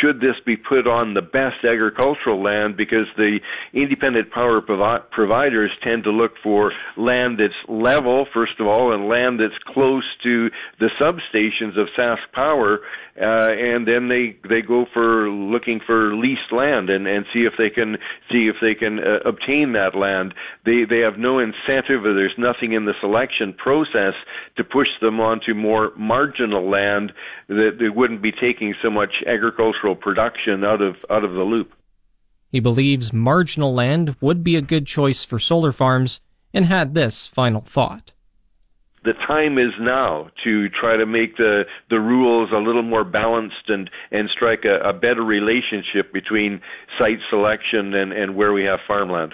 should 0.02 0.20
this 0.20 0.36
be 0.46 0.56
put 0.58 0.88
on 0.88 1.14
the 1.14 1.22
best 1.22 1.64
agricultural 1.64 2.42
land? 2.42 2.78
Because 2.78 3.08
the 3.16 3.40
independent 3.74 4.32
power 4.32 4.62
provi- 4.62 5.04
providers 5.12 5.72
tend 5.84 6.04
to 6.04 6.12
look 6.12 6.32
for 6.44 6.72
land 6.96 7.40
that's 7.40 7.54
level, 7.68 8.26
first 8.34 8.60
of 8.60 8.68
all, 8.68 8.94
and 8.94 9.08
land 9.08 9.40
that's 9.40 9.58
close 9.74 10.06
to 10.24 10.50
the 10.80 10.90
substations 11.00 11.80
of 11.80 11.88
Sask 11.98 12.32
Power, 12.34 12.80
uh, 13.20 13.50
and 13.50 13.88
then 13.88 14.10
they 14.10 14.38
they 14.48 14.62
go 14.62 14.86
for 14.94 15.30
looking 15.30 15.80
for 15.86 16.16
leased 16.16 16.52
land 16.52 16.90
and 16.90 17.08
and 17.08 17.26
see 17.34 17.42
if 17.42 17.54
they 17.58 17.70
can 17.70 17.98
see 18.32 18.48
if 18.48 18.56
they 18.62 18.76
can 18.76 19.00
uh, 19.00 19.28
obtain 19.28 19.74
that 19.74 19.96
land. 19.96 20.36
They 20.66 20.84
they 20.88 21.00
have 21.00 21.18
no 21.18 21.40
incentive, 21.40 22.06
or 22.06 22.14
there's 22.14 22.38
nothing 22.38 22.74
in 22.74 22.86
the 22.86 22.94
selection 23.02 23.54
process 23.54 24.14
to 24.58 24.64
push 24.64 24.88
them 25.02 25.20
onto 25.20 25.56
more 25.56 25.92
marginal 26.08 26.70
land 26.70 27.12
that 27.48 27.78
they 27.80 27.90
wouldn't 27.90 28.22
be 28.22 28.32
taking 28.32 28.74
so 28.82 28.90
much 28.90 29.12
agricultural 29.26 29.96
production 29.96 30.64
out 30.64 30.82
of 30.82 30.96
out 31.10 31.24
of 31.24 31.34
the 31.34 31.44
loop. 31.44 31.74
He 32.50 32.60
believes 32.60 33.12
marginal 33.12 33.74
land 33.74 34.16
would 34.22 34.44
be 34.44 34.56
a 34.56 34.62
good 34.62 34.88
choice 34.88 35.26
for 35.26 35.38
solar 35.38 35.72
farms 35.72 36.22
and 36.54 36.66
had 36.66 36.96
this 36.96 37.28
final 37.28 37.62
thought 37.62 38.14
the 39.08 39.14
time 39.26 39.58
is 39.58 39.72
now 39.80 40.30
to 40.44 40.68
try 40.68 40.98
to 40.98 41.06
make 41.06 41.38
the 41.38 41.64
the 41.90 42.00
rules 42.00 42.50
a 42.52 42.58
little 42.58 42.84
more 42.84 43.06
balanced 43.06 43.70
and 43.70 43.90
and 44.12 44.30
strike 44.30 44.66
a, 44.66 44.90
a 44.90 44.92
better 44.92 45.24
relationship 45.24 46.12
between 46.12 46.60
site 47.00 47.20
selection 47.30 47.94
and 47.94 48.12
and 48.12 48.36
where 48.36 48.52
we 48.52 48.66
have 48.66 48.80
farmland. 48.86 49.34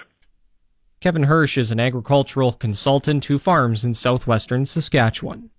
Kevin 1.00 1.24
Hirsch 1.24 1.58
is 1.58 1.72
an 1.72 1.80
agricultural 1.80 2.52
consultant 2.52 3.24
who 3.24 3.36
farms 3.36 3.84
in 3.84 3.94
southwestern 3.94 4.64
Saskatchewan. 4.64 5.50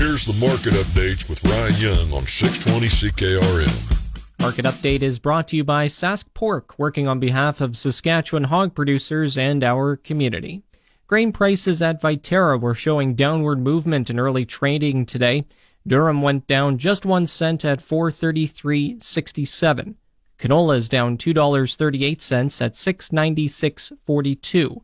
Here's 0.00 0.24
the 0.24 0.32
market 0.32 0.72
updates 0.72 1.28
with 1.28 1.44
Ryan 1.44 1.74
Young 1.74 2.10
on 2.14 2.24
620 2.24 2.86
CKRM. 2.86 4.40
Market 4.40 4.64
Update 4.64 5.02
is 5.02 5.18
brought 5.18 5.46
to 5.48 5.56
you 5.56 5.62
by 5.62 5.88
Sask 5.88 6.24
Pork, 6.32 6.78
working 6.78 7.06
on 7.06 7.20
behalf 7.20 7.60
of 7.60 7.76
Saskatchewan 7.76 8.44
hog 8.44 8.74
producers 8.74 9.36
and 9.36 9.62
our 9.62 9.96
community. 9.96 10.62
Grain 11.06 11.32
prices 11.32 11.82
at 11.82 12.00
Viterra 12.00 12.58
were 12.58 12.74
showing 12.74 13.14
downward 13.14 13.60
movement 13.60 14.08
in 14.08 14.18
early 14.18 14.46
trading 14.46 15.04
today. 15.04 15.44
Durum 15.86 16.22
went 16.22 16.46
down 16.46 16.78
just 16.78 17.04
one 17.04 17.26
cent 17.26 17.62
at 17.62 17.86
433.67. 17.86 19.96
Canola 20.38 20.76
is 20.78 20.88
down 20.88 21.18
$2.38 21.18 22.62
at 22.62 22.72
696.42. 22.72 24.80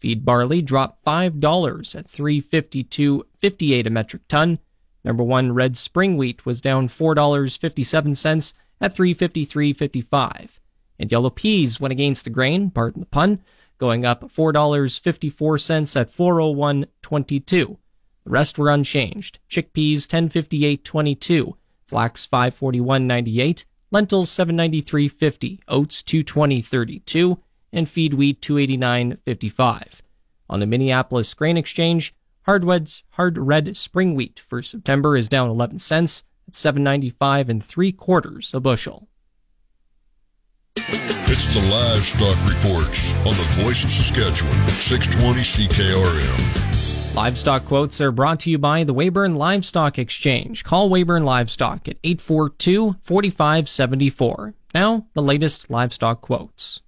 Feed 0.00 0.24
barley 0.24 0.62
dropped 0.62 1.04
$5 1.04 1.94
at 1.94 2.08
352.58 2.08 3.86
a 3.86 3.90
metric 3.90 4.22
ton. 4.28 4.58
Number 5.04 5.22
1 5.22 5.52
red 5.52 5.76
spring 5.76 6.16
wheat 6.16 6.46
was 6.46 6.62
down 6.62 6.88
$4.57 6.88 8.54
at 8.80 8.96
353.55. 8.96 10.58
And 10.98 11.12
yellow 11.12 11.30
peas 11.30 11.80
went 11.80 11.92
against 11.92 12.24
the 12.24 12.30
grain, 12.30 12.70
pardon 12.70 13.00
the 13.00 13.06
pun, 13.06 13.42
going 13.78 14.04
up 14.06 14.22
$4.54 14.30 15.96
at 15.96 16.10
401.22. 16.10 17.76
The 18.24 18.30
rest 18.30 18.58
were 18.58 18.70
unchanged. 18.70 19.38
Chickpeas 19.48 20.06
1058.22, 20.06 21.54
flax 21.86 22.26
541.98, 22.26 23.64
lentils 23.90 24.30
793.50, 24.30 25.60
oats 25.68 26.02
220.32, 26.02 27.38
and 27.72 27.88
feed 27.88 28.14
wheat 28.14 28.40
289.55. 28.40 30.00
On 30.48 30.60
the 30.60 30.66
Minneapolis 30.66 31.32
Grain 31.34 31.56
Exchange, 31.56 32.14
hardwoods 32.42 33.02
hard 33.10 33.38
red 33.38 33.76
spring 33.76 34.14
wheat 34.14 34.40
for 34.40 34.62
September 34.62 35.16
is 35.16 35.28
down 35.28 35.48
11 35.50 35.78
cents 35.78 36.24
at 36.48 36.54
7.95 36.54 37.48
and 37.48 37.62
3 37.62 37.92
quarters 37.92 38.52
a 38.52 38.60
bushel. 38.60 39.08
It's 41.32 41.54
the 41.54 41.60
Livestock 41.70 42.36
Reports 42.48 43.14
on 43.18 43.34
the 43.36 43.62
Voice 43.62 43.84
of 43.84 43.90
Saskatchewan, 43.90 44.58
620 44.68 45.40
CKRM. 45.40 47.14
Livestock 47.14 47.64
quotes 47.64 48.00
are 48.00 48.12
brought 48.12 48.40
to 48.40 48.50
you 48.50 48.58
by 48.58 48.84
the 48.84 48.94
Weyburn 48.94 49.36
Livestock 49.36 49.98
Exchange. 49.98 50.64
Call 50.64 50.90
Weyburn 50.90 51.24
Livestock 51.24 51.88
at 51.88 51.98
842 52.02 52.96
4574. 53.02 54.54
Now, 54.74 55.06
the 55.14 55.22
latest 55.22 55.70
livestock 55.70 56.20
quotes. 56.20 56.80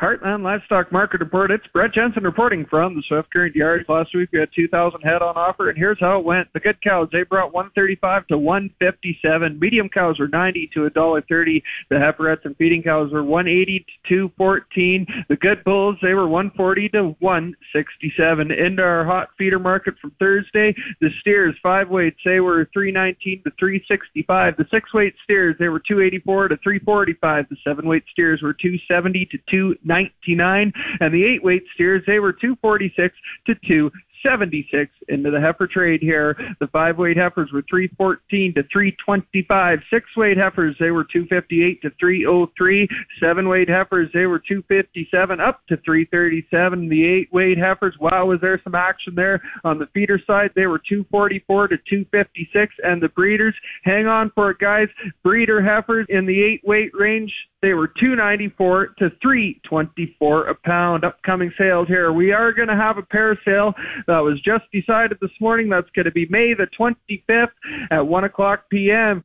Heartland 0.00 0.42
Livestock 0.42 0.90
Market 0.90 1.20
Report. 1.20 1.50
It's 1.50 1.66
Brett 1.74 1.92
Jensen 1.92 2.24
reporting 2.24 2.64
from 2.70 2.94
the 2.94 3.02
Swift 3.06 3.30
Current 3.30 3.54
Yards. 3.54 3.84
Last 3.86 4.14
week 4.14 4.30
we 4.32 4.38
had 4.38 4.48
2,000 4.56 5.02
head 5.02 5.20
on 5.20 5.36
offer, 5.36 5.68
and 5.68 5.76
here's 5.76 6.00
how 6.00 6.18
it 6.18 6.24
went. 6.24 6.50
The 6.54 6.60
good 6.60 6.80
cows 6.80 7.08
they 7.12 7.22
brought 7.22 7.52
135 7.52 8.26
to 8.28 8.38
157. 8.38 9.60
Medium 9.60 9.90
cows 9.90 10.18
were 10.18 10.28
90 10.28 10.70
to 10.72 10.88
$1.30. 10.88 11.62
The 11.90 11.96
heiferettes 11.96 12.46
and 12.46 12.56
feeding 12.56 12.82
cows 12.82 13.12
were 13.12 13.22
180 13.22 13.80
to 13.80 14.08
214. 14.08 15.06
The 15.28 15.36
good 15.36 15.62
bulls 15.64 15.96
they 16.00 16.14
were 16.14 16.28
140 16.28 16.88
to 16.90 17.14
167. 17.18 18.50
Into 18.50 18.82
our 18.82 19.04
hot 19.04 19.28
feeder 19.36 19.58
market 19.58 19.96
from 20.00 20.12
Thursday, 20.18 20.74
the 21.02 21.10
steers 21.20 21.54
five 21.62 21.90
weights 21.90 22.20
they 22.24 22.40
were 22.40 22.70
319 22.72 23.42
to 23.44 23.50
365. 23.58 24.56
The 24.56 24.64
six 24.70 24.94
weight 24.94 25.12
steers 25.24 25.56
they 25.58 25.68
were 25.68 25.82
284 25.86 26.48
to 26.48 26.56
345. 26.56 27.44
The 27.50 27.56
seven 27.62 27.86
weight 27.86 28.04
steers 28.10 28.40
were 28.40 28.54
270 28.54 29.26
to 29.26 29.38
2. 29.50 29.76
99 29.90 30.72
and 31.00 31.12
the 31.12 31.24
eight 31.24 31.42
weight 31.42 31.64
steers 31.74 32.02
they 32.06 32.20
were 32.20 32.32
246 32.32 33.14
to 33.46 33.54
2 33.66 33.90
76 34.22 34.90
into 35.08 35.30
the 35.30 35.40
heifer 35.40 35.66
trade 35.66 36.00
here. 36.00 36.36
The 36.60 36.66
five 36.68 36.98
weight 36.98 37.16
heifers 37.16 37.50
were 37.52 37.64
314 37.68 38.54
to 38.54 38.62
325. 38.72 39.78
Six 39.90 40.06
weight 40.16 40.36
heifers, 40.36 40.76
they 40.78 40.90
were 40.90 41.04
258 41.04 41.82
to 41.82 41.90
303. 41.98 42.88
Seven 43.20 43.48
weight 43.48 43.68
heifers, 43.68 44.10
they 44.12 44.26
were 44.26 44.38
257 44.38 45.40
up 45.40 45.60
to 45.68 45.76
337. 45.78 46.88
The 46.88 47.04
eight 47.04 47.32
weight 47.32 47.58
heifers, 47.58 47.96
wow, 48.00 48.26
was 48.26 48.40
there 48.40 48.60
some 48.62 48.74
action 48.74 49.14
there 49.14 49.40
on 49.64 49.78
the 49.78 49.86
feeder 49.94 50.20
side? 50.26 50.50
They 50.54 50.66
were 50.66 50.80
244 50.88 51.68
to 51.68 51.76
256. 51.76 52.74
And 52.82 53.02
the 53.02 53.08
breeders, 53.08 53.54
hang 53.84 54.06
on 54.06 54.30
for 54.34 54.50
it, 54.50 54.58
guys. 54.58 54.88
Breeder 55.22 55.62
heifers 55.62 56.06
in 56.08 56.26
the 56.26 56.42
eight 56.42 56.62
weight 56.64 56.90
range, 56.94 57.32
they 57.62 57.74
were 57.74 57.88
294 57.88 58.94
to 58.98 59.10
324 59.22 60.46
a 60.48 60.54
pound. 60.54 61.04
Upcoming 61.04 61.52
sales 61.58 61.88
here. 61.88 62.12
We 62.12 62.32
are 62.32 62.52
going 62.52 62.68
to 62.68 62.76
have 62.76 62.96
a 62.96 63.02
pair 63.02 63.38
sale 63.44 63.74
that 64.10 64.24
was 64.24 64.40
just 64.42 64.64
decided 64.72 65.18
this 65.20 65.30
morning. 65.40 65.68
That's 65.68 65.88
going 65.90 66.06
to 66.06 66.10
be 66.10 66.26
May 66.28 66.54
the 66.54 66.66
25th 66.78 67.52
at 67.90 68.06
1 68.06 68.24
o'clock 68.24 68.68
p.m. 68.68 69.24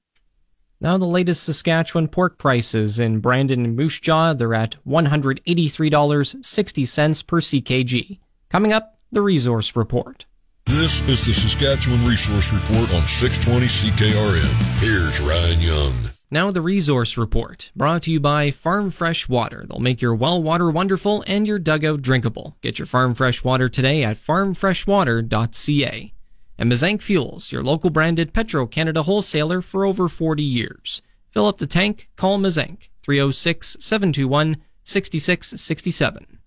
Now 0.79 0.97
the 0.97 1.05
latest 1.05 1.43
Saskatchewan 1.43 2.07
pork 2.07 2.37
prices 2.37 2.97
in 2.99 3.19
Brandon 3.19 3.65
and 3.65 3.75
Moose 3.75 3.99
Jaw, 3.99 4.33
they're 4.33 4.53
at 4.53 4.77
$183.60 4.87 7.27
per 7.27 7.41
CKG. 7.41 8.19
Coming 8.49 8.71
up, 8.71 8.99
the 9.11 9.21
resource 9.21 9.75
report. 9.75 10.25
This 10.67 11.01
is 11.07 11.25
the 11.25 11.33
Saskatchewan 11.33 12.05
Resource 12.05 12.53
Report 12.53 12.93
on 12.93 13.07
620 13.07 13.65
CKRM. 13.67 14.51
Here's 14.79 15.19
Ryan 15.21 15.61
Young. 15.61 16.14
Now 16.31 16.49
the 16.49 16.61
resource 16.61 17.17
report, 17.17 17.71
brought 17.75 18.01
to 18.03 18.11
you 18.11 18.19
by 18.19 18.49
Farm 18.49 18.89
Fresh 18.89 19.29
Water. 19.29 19.63
They'll 19.69 19.79
make 19.79 20.01
your 20.01 20.15
well 20.15 20.41
water 20.41 20.71
wonderful 20.71 21.23
and 21.27 21.47
your 21.47 21.59
dugout 21.59 22.01
drinkable. 22.01 22.57
Get 22.61 22.79
your 22.79 22.87
Farm 22.87 23.13
Fresh 23.13 23.43
Water 23.43 23.69
today 23.69 24.03
at 24.03 24.17
farmfreshwater.ca. 24.17 26.13
And 26.57 26.71
Mazank 26.71 27.01
Fuels, 27.03 27.51
your 27.51 27.61
local 27.61 27.91
branded 27.91 28.33
Petro 28.33 28.65
Canada 28.65 29.03
wholesaler 29.03 29.61
for 29.61 29.85
over 29.85 30.09
40 30.09 30.41
years. 30.41 31.03
Fill 31.29 31.45
up 31.45 31.59
the 31.59 31.67
tank, 31.67 32.09
call 32.15 32.39
Mazank 32.39 32.89
306 33.03 33.77
721 33.79 34.57
6667. 34.83 36.39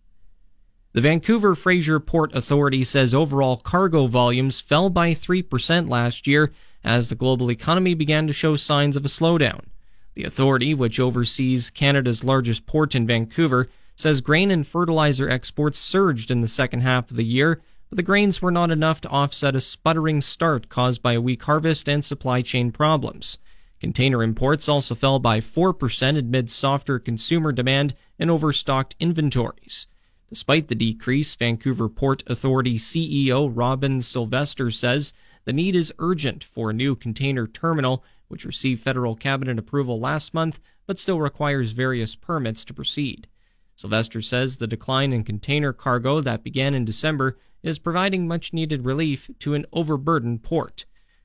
The 0.92 1.00
Vancouver 1.00 1.54
Fraser 1.54 2.00
Port 2.00 2.34
Authority 2.34 2.82
says 2.82 3.14
overall 3.14 3.58
cargo 3.58 4.08
volumes 4.08 4.60
fell 4.60 4.90
by 4.90 5.12
3% 5.12 5.88
last 5.88 6.26
year 6.26 6.52
as 6.84 7.08
the 7.08 7.14
global 7.14 7.50
economy 7.50 7.94
began 7.94 8.26
to 8.26 8.32
show 8.32 8.56
signs 8.56 8.96
of 8.96 9.04
a 9.04 9.08
slowdown. 9.08 9.66
The 10.14 10.24
authority, 10.24 10.74
which 10.74 10.98
oversees 10.98 11.70
Canada's 11.70 12.24
largest 12.24 12.66
port 12.66 12.94
in 12.94 13.06
Vancouver, 13.06 13.68
says 13.94 14.20
grain 14.20 14.50
and 14.50 14.66
fertilizer 14.66 15.28
exports 15.28 15.78
surged 15.78 16.30
in 16.30 16.40
the 16.40 16.48
second 16.48 16.80
half 16.80 17.10
of 17.10 17.16
the 17.16 17.24
year, 17.24 17.60
but 17.88 17.96
the 17.96 18.02
grains 18.02 18.42
were 18.42 18.50
not 18.50 18.70
enough 18.70 19.00
to 19.00 19.08
offset 19.08 19.56
a 19.56 19.60
sputtering 19.60 20.20
start 20.20 20.68
caused 20.68 21.02
by 21.02 21.14
a 21.14 21.20
weak 21.20 21.42
harvest 21.44 21.88
and 21.88 22.04
supply 22.04 22.42
chain 22.42 22.70
problems. 22.70 23.38
Container 23.80 24.22
imports 24.22 24.68
also 24.68 24.94
fell 24.94 25.18
by 25.18 25.40
4% 25.40 26.18
amid 26.18 26.50
softer 26.50 26.98
consumer 26.98 27.52
demand 27.52 27.94
and 28.18 28.30
overstocked 28.30 28.96
inventories. 28.98 29.86
Despite 30.28 30.68
the 30.68 30.74
decrease, 30.74 31.34
Vancouver 31.34 31.88
Port 31.88 32.22
Authority 32.26 32.76
CEO 32.76 33.50
Robin 33.52 34.02
Silvester 34.02 34.70
says 34.70 35.12
the 35.48 35.54
need 35.54 35.74
is 35.74 35.94
urgent 35.98 36.44
for 36.44 36.68
a 36.68 36.74
new 36.74 36.94
container 36.94 37.46
terminal, 37.46 38.04
which 38.26 38.44
received 38.44 38.82
federal 38.82 39.16
cabinet 39.16 39.58
approval 39.58 39.98
last 39.98 40.34
month 40.34 40.61
but 40.87 40.98
still 40.98 41.22
requires 41.22 41.70
various 41.70 42.14
permits 42.14 42.66
to 42.66 42.74
proceed. 42.74 43.26
Silvester 43.74 44.20
says 44.20 44.58
the 44.58 44.66
decline 44.66 45.11
in 45.11 45.24
container 45.24 45.72
cargo 45.72 46.20
that 46.20 46.44
began 46.44 46.74
in 46.74 46.84
December 46.84 47.38
is 47.62 47.78
providing 47.78 48.28
much 48.28 48.52
needed 48.52 48.84
relief 48.84 49.30
to 49.38 49.54
an 49.54 49.64
overburdened 49.72 50.42
port. 50.42 50.84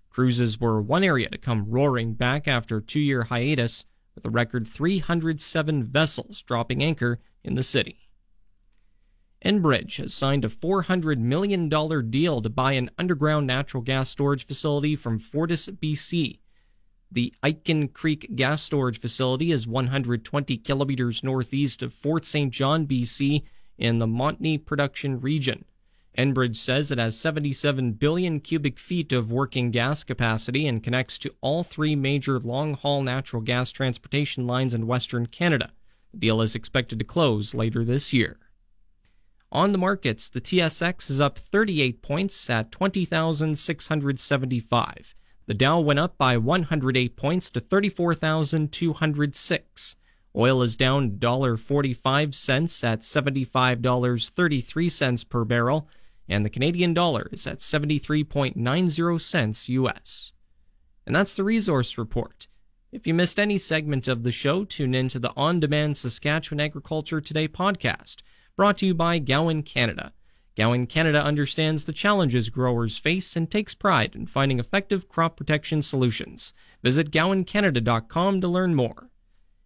Cruises 0.09 0.57
were 0.57 0.81
one 0.81 1.03
area 1.03 1.27
to 1.27 1.38
come 1.38 1.69
roaring 1.69 2.13
back 2.13 2.47
after 2.47 2.77
a 2.77 2.81
two 2.81 3.01
year 3.01 3.23
hiatus, 3.23 3.83
with 4.15 4.23
a 4.25 4.29
record 4.29 4.65
307 4.69 5.83
vessels 5.83 6.41
dropping 6.43 6.81
anchor 6.81 7.19
in 7.43 7.55
the 7.55 7.62
city. 7.63 8.02
Enbridge 9.43 9.97
has 9.97 10.13
signed 10.13 10.45
a 10.45 10.49
$400 10.49 11.17
million 11.17 11.67
deal 12.10 12.41
to 12.41 12.49
buy 12.49 12.73
an 12.73 12.89
underground 12.97 13.45
natural 13.45 13.84
gas 13.84 14.10
storage 14.10 14.47
facility 14.47 14.95
from 14.95 15.19
Fortis 15.19 15.67
BC. 15.67 16.39
The 17.12 17.34
Aitken 17.43 17.89
Creek 17.89 18.36
gas 18.36 18.63
storage 18.63 18.99
facility 18.99 19.51
is 19.51 19.67
120 19.67 20.58
kilometers 20.58 21.23
northeast 21.23 21.84
of 21.84 21.93
Fort 21.93 22.25
St. 22.25 22.53
John, 22.53 22.88
BC, 22.88 23.43
in 23.77 23.97
the 23.97 24.08
Montney 24.08 24.63
production 24.63 25.19
region. 25.19 25.65
Enbridge 26.17 26.58
says 26.58 26.91
it 26.91 26.97
has 26.97 27.19
77 27.19 27.93
billion 27.93 28.39
cubic 28.39 28.79
feet 28.79 29.12
of 29.12 29.32
working 29.32 29.71
gas 29.71 30.03
capacity 30.03 30.67
and 30.67 30.84
connects 30.84 31.17
to 31.17 31.34
all 31.41 31.63
three 31.63 31.95
major 31.95 32.39
long 32.39 32.75
haul 32.75 33.01
natural 33.01 33.41
gas 33.41 33.71
transportation 33.71 34.47
lines 34.47 34.73
in 34.73 34.88
Western 34.88 35.25
Canada. 35.25 35.71
The 36.13 36.19
deal 36.19 36.41
is 36.41 36.56
expected 36.56 36.99
to 36.99 37.06
close 37.06 37.53
later 37.53 37.84
this 37.84 38.13
year. 38.13 38.38
On 39.53 39.71
the 39.71 39.77
markets, 39.77 40.27
the 40.29 40.41
TSX 40.41 41.09
is 41.11 41.21
up 41.21 41.37
38 41.37 42.01
points 42.01 42.49
at 42.49 42.71
20,675. 42.71 45.15
The 45.45 45.53
Dow 45.53 45.79
went 45.79 45.99
up 45.99 46.17
by 46.17 46.37
108 46.37 47.15
points 47.15 47.51
to 47.51 47.59
34,206. 47.59 49.95
Oil 50.35 50.63
is 50.63 50.75
down 50.75 51.11
$1.45 51.11 52.83
at 52.83 53.01
$75.33 53.01 55.29
per 55.29 55.45
barrel, 55.45 55.87
and 56.27 56.43
the 56.43 56.49
Canadian 56.49 56.95
dollar 56.95 57.29
is 57.31 57.45
at 57.45 57.59
73.90 57.59 59.21
cents 59.21 59.69
US. 59.69 60.31
And 61.05 61.15
that's 61.15 61.35
the 61.35 61.43
resource 61.43 61.99
report. 61.99 62.47
If 62.91 63.05
you 63.05 63.13
missed 63.13 63.39
any 63.39 63.59
segment 63.59 64.07
of 64.07 64.23
the 64.23 64.31
show, 64.31 64.65
tune 64.65 64.95
in 64.95 65.09
to 65.09 65.19
the 65.19 65.31
on 65.37 65.59
demand 65.59 65.97
Saskatchewan 65.97 66.59
Agriculture 66.59 67.21
Today 67.21 67.47
podcast 67.47 68.23
brought 68.55 68.77
to 68.77 68.85
you 68.85 68.93
by 68.93 69.19
Gowan 69.19 69.63
Canada. 69.63 70.13
Gowan 70.55 70.85
Canada 70.85 71.23
understands 71.23 71.85
the 71.85 71.93
challenges 71.93 72.49
growers 72.49 72.97
face 72.97 73.35
and 73.35 73.49
takes 73.49 73.73
pride 73.73 74.15
in 74.15 74.27
finding 74.27 74.59
effective 74.59 75.09
crop 75.09 75.35
protection 75.35 75.81
solutions. 75.81 76.53
Visit 76.83 77.09
gowancanada.com 77.09 78.41
to 78.41 78.47
learn 78.47 78.75
more. 78.75 79.09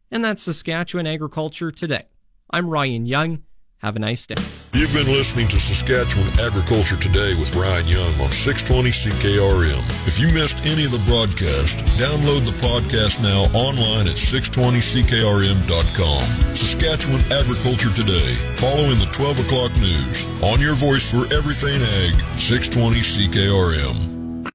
And 0.10 0.24
that's 0.24 0.44
Saskatchewan 0.44 1.06
Agriculture 1.06 1.72
Today. 1.72 2.06
I'm 2.50 2.70
Ryan 2.70 3.06
Young. 3.06 3.44
Have 3.80 3.96
a 3.96 4.00
nice 4.00 4.26
day. 4.26 4.34
You've 4.74 4.92
been 4.94 5.06
listening 5.06 5.48
to 5.50 5.60
Saskatchewan 5.60 6.28
Agriculture 6.40 6.98
Today 6.98 7.36
with 7.38 7.54
Ryan 7.56 7.88
Young 7.88 8.20
on 8.22 8.32
620 8.32 8.90
CKRM. 8.90 9.84
If 10.08 10.18
you 10.20 10.32
missed 10.34 10.58
any 10.66 10.86
of 10.86 10.92
the 10.92 10.98
broadcast, 11.06 11.78
download 11.98 12.46
the 12.46 12.54
podcast 12.58 13.22
now 13.22 13.46
online 13.54 14.08
at 14.08 14.16
620ckrm.com. 14.18 16.24
Saskatchewan 16.56 17.22
Agriculture 17.32 17.94
Today, 17.94 18.34
following 18.58 18.98
the 18.98 19.10
12 19.14 19.46
o'clock 19.46 19.70
news. 19.78 20.26
On 20.42 20.60
your 20.60 20.74
voice 20.76 21.06
for 21.06 21.30
everything 21.30 21.78
ag, 22.02 22.18
620 22.40 23.02
CKRM. 23.06 24.17